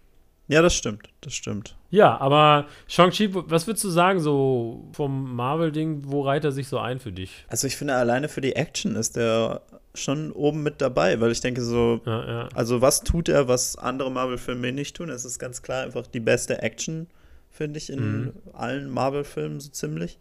[0.48, 1.08] ja, das stimmt.
[1.20, 1.76] Das stimmt.
[1.90, 6.78] Ja, aber Shang-Chi, was würdest du sagen, so vom Marvel-Ding, wo reiht er sich so
[6.78, 7.44] ein für dich?
[7.48, 9.62] Also ich finde, alleine für die Action ist der
[9.94, 12.48] schon oben mit dabei, weil ich denke so, Ja, ja.
[12.54, 15.10] also was tut er, was andere Marvel-Filme nicht tun?
[15.10, 17.08] Es ist ganz klar einfach die beste Action,
[17.50, 18.32] finde ich, in Mhm.
[18.52, 20.18] allen Marvel-Filmen so ziemlich.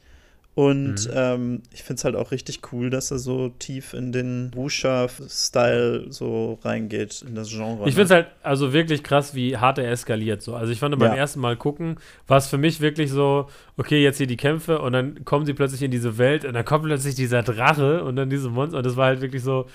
[0.60, 1.12] Und Mhm.
[1.14, 6.07] ähm, ich finde es halt auch richtig cool, dass er so tief in den Wuxia-Style
[6.12, 7.88] so reingeht, in das Genre.
[7.88, 10.41] Ich finde es halt also wirklich krass, wie hart er eskaliert.
[10.41, 10.55] So.
[10.55, 11.18] Also ich fand beim Ja.
[11.18, 11.95] ersten Mal gucken,
[12.28, 13.47] war es für mich wirklich so,
[13.78, 16.66] okay, jetzt hier die Kämpfe und dann kommen sie plötzlich in diese Welt und dann
[16.66, 19.66] kommt plötzlich dieser Drache und dann diese Monster und das war halt wirklich so,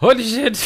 [0.00, 0.58] holy shit.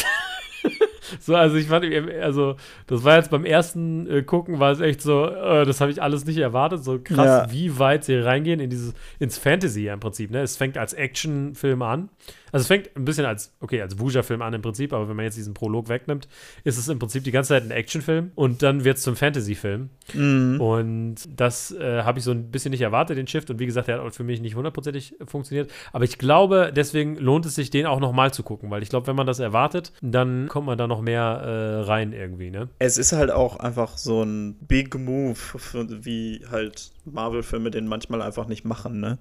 [1.19, 1.85] so, also ich fand,
[2.21, 2.55] also
[2.87, 6.01] das war jetzt beim ersten äh, Gucken, war es echt so, äh, das habe ich
[6.01, 6.83] alles nicht erwartet.
[6.83, 7.51] So krass, Ja.
[7.51, 10.31] wie weit sie reingehen in dieses, ins Fantasy im Prinzip.
[10.31, 10.41] Ne?
[10.41, 12.09] Es fängt als Actionfilm an.
[12.53, 15.23] Also es fängt ein bisschen als, okay, als Wuja-Film an im Prinzip, aber wenn man
[15.23, 16.27] jetzt diesen Prolog wegnimmt,
[16.65, 19.89] ist es im Prinzip die ganze Zeit ein Actionfilm und dann wird es zum Fantasy-Film.
[20.13, 20.59] Mhm.
[20.59, 23.49] Und das äh, habe ich so ein bisschen nicht erwartet, den Shift.
[23.49, 25.71] Und wie gesagt, der hat auch für mich nicht hundertprozentig funktioniert.
[25.93, 29.07] Aber ich glaube, deswegen lohnt es sich, den auch nochmal zu gucken, weil ich glaube,
[29.07, 32.69] wenn man das erwartet, dann kommt man da noch mehr äh, rein irgendwie, ne?
[32.79, 38.21] Es ist halt auch einfach so ein Big Move, für, wie halt Marvel-Filme den manchmal
[38.21, 39.17] einfach nicht machen, ne?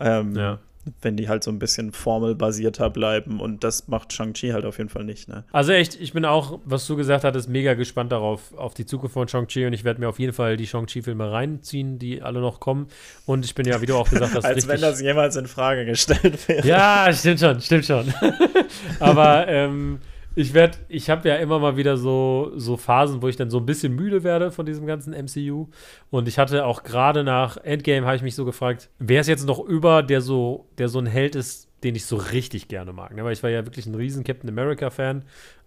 [0.00, 0.58] Ähm, Ja.
[1.00, 4.90] Wenn die halt so ein bisschen formelbasierter bleiben und das macht Shang-Chi halt auf jeden
[4.90, 5.44] Fall nicht, ne?
[5.50, 9.14] Also echt, ich bin auch, was du gesagt hattest, mega gespannt darauf, auf die Zukunft
[9.14, 12.60] von Shang-Chi und ich werde mir auf jeden Fall die Shang-Chi-Filme reinziehen, die alle noch
[12.60, 12.88] kommen.
[13.24, 15.46] Und ich bin ja, wie du auch gesagt hast, Als richtig, wenn das jemals in
[15.46, 16.66] Frage gestellt wäre.
[16.68, 18.12] Ja, stimmt schon, stimmt schon.
[19.00, 20.00] Aber ähm,
[20.36, 23.58] ich werde, ich habe ja immer mal wieder so, so Phasen, wo ich dann so
[23.58, 25.68] ein bisschen müde werde von diesem ganzen MCU.
[26.10, 29.46] Und ich hatte auch gerade nach Endgame, habe ich mich so gefragt, wer ist jetzt
[29.46, 33.14] noch über, der so, der so ein Held ist, den ich so richtig gerne mag.
[33.14, 33.24] Ne?
[33.24, 35.24] Weil ich war ja wirklich ein riesen Captain America-Fan.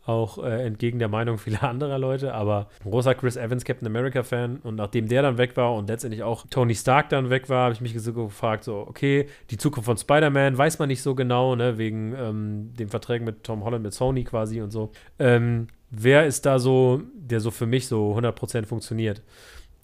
[0.07, 4.61] Auch äh, entgegen der Meinung vieler anderer Leute, aber ein großer Chris Evans Captain America-Fan.
[4.63, 7.73] Und nachdem der dann weg war und letztendlich auch Tony Stark dann weg war, habe
[7.73, 11.55] ich mich so gefragt: so, okay, die Zukunft von Spider-Man weiß man nicht so genau,
[11.55, 14.91] ne, wegen ähm, den Verträgen mit Tom Holland, mit Sony quasi und so.
[15.19, 19.21] Ähm, wer ist da so, der so für mich so 100% funktioniert?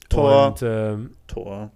[0.08, 0.48] Thor.
[0.48, 1.72] Und, ähm, Tor.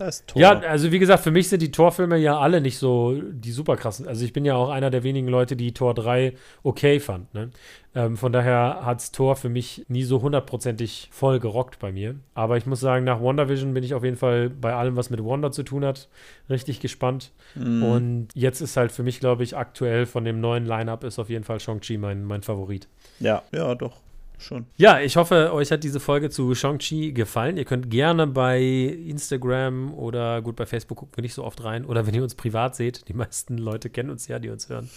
[0.00, 0.40] Da ist Tor.
[0.40, 3.76] ja, also wie gesagt, für mich sind die Torfilme ja alle nicht so die super
[3.76, 4.08] krassen.
[4.08, 6.32] Also ich bin ja auch einer der wenigen Leute, die Tor 3
[6.62, 7.34] okay fand.
[7.34, 7.50] Ne?
[7.94, 12.14] Ähm, von daher hat Tor für mich nie so hundertprozentig voll gerockt bei mir.
[12.32, 15.22] Aber ich muss sagen, nach WandaVision bin ich auf jeden Fall bei allem, was mit
[15.22, 16.08] Wanda zu tun hat,
[16.48, 17.30] richtig gespannt.
[17.54, 17.82] Mhm.
[17.82, 21.28] Und jetzt ist halt für mich, glaube ich, aktuell von dem neuen Line-Up ist auf
[21.28, 22.88] jeden Fall Shang-Chi mein, mein Favorit.
[23.18, 23.98] ja, ja, doch.
[24.40, 24.66] Schon.
[24.76, 27.58] Ja, ich hoffe, euch hat diese Folge zu Shang-Chi gefallen.
[27.58, 31.84] Ihr könnt gerne bei Instagram oder gut, bei Facebook gucken wir nicht so oft rein.
[31.84, 34.88] Oder wenn ihr uns privat seht, die meisten Leute kennen uns ja, die uns hören.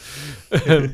[0.66, 0.92] ähm,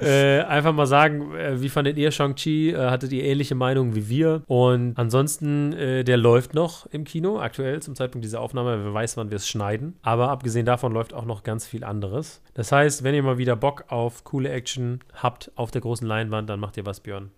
[0.00, 2.70] äh, einfach mal sagen, äh, wie fandet ihr Shang-Chi?
[2.70, 4.42] Äh, hattet ihr ähnliche Meinungen wie wir?
[4.46, 8.84] Und ansonsten, äh, der läuft noch im Kino, aktuell zum Zeitpunkt dieser Aufnahme.
[8.84, 9.96] Wer weiß, wann wir es schneiden.
[10.02, 12.42] Aber abgesehen davon läuft auch noch ganz viel anderes.
[12.54, 16.48] Das heißt, wenn ihr mal wieder Bock auf coole Action habt auf der großen Leinwand,
[16.48, 17.30] dann macht ihr was, Björn.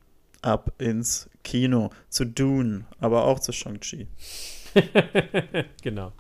[0.43, 1.91] Ab ins Kino.
[2.09, 4.09] Zu Dune, aber auch zu Shang-Chi.
[5.83, 6.13] genau.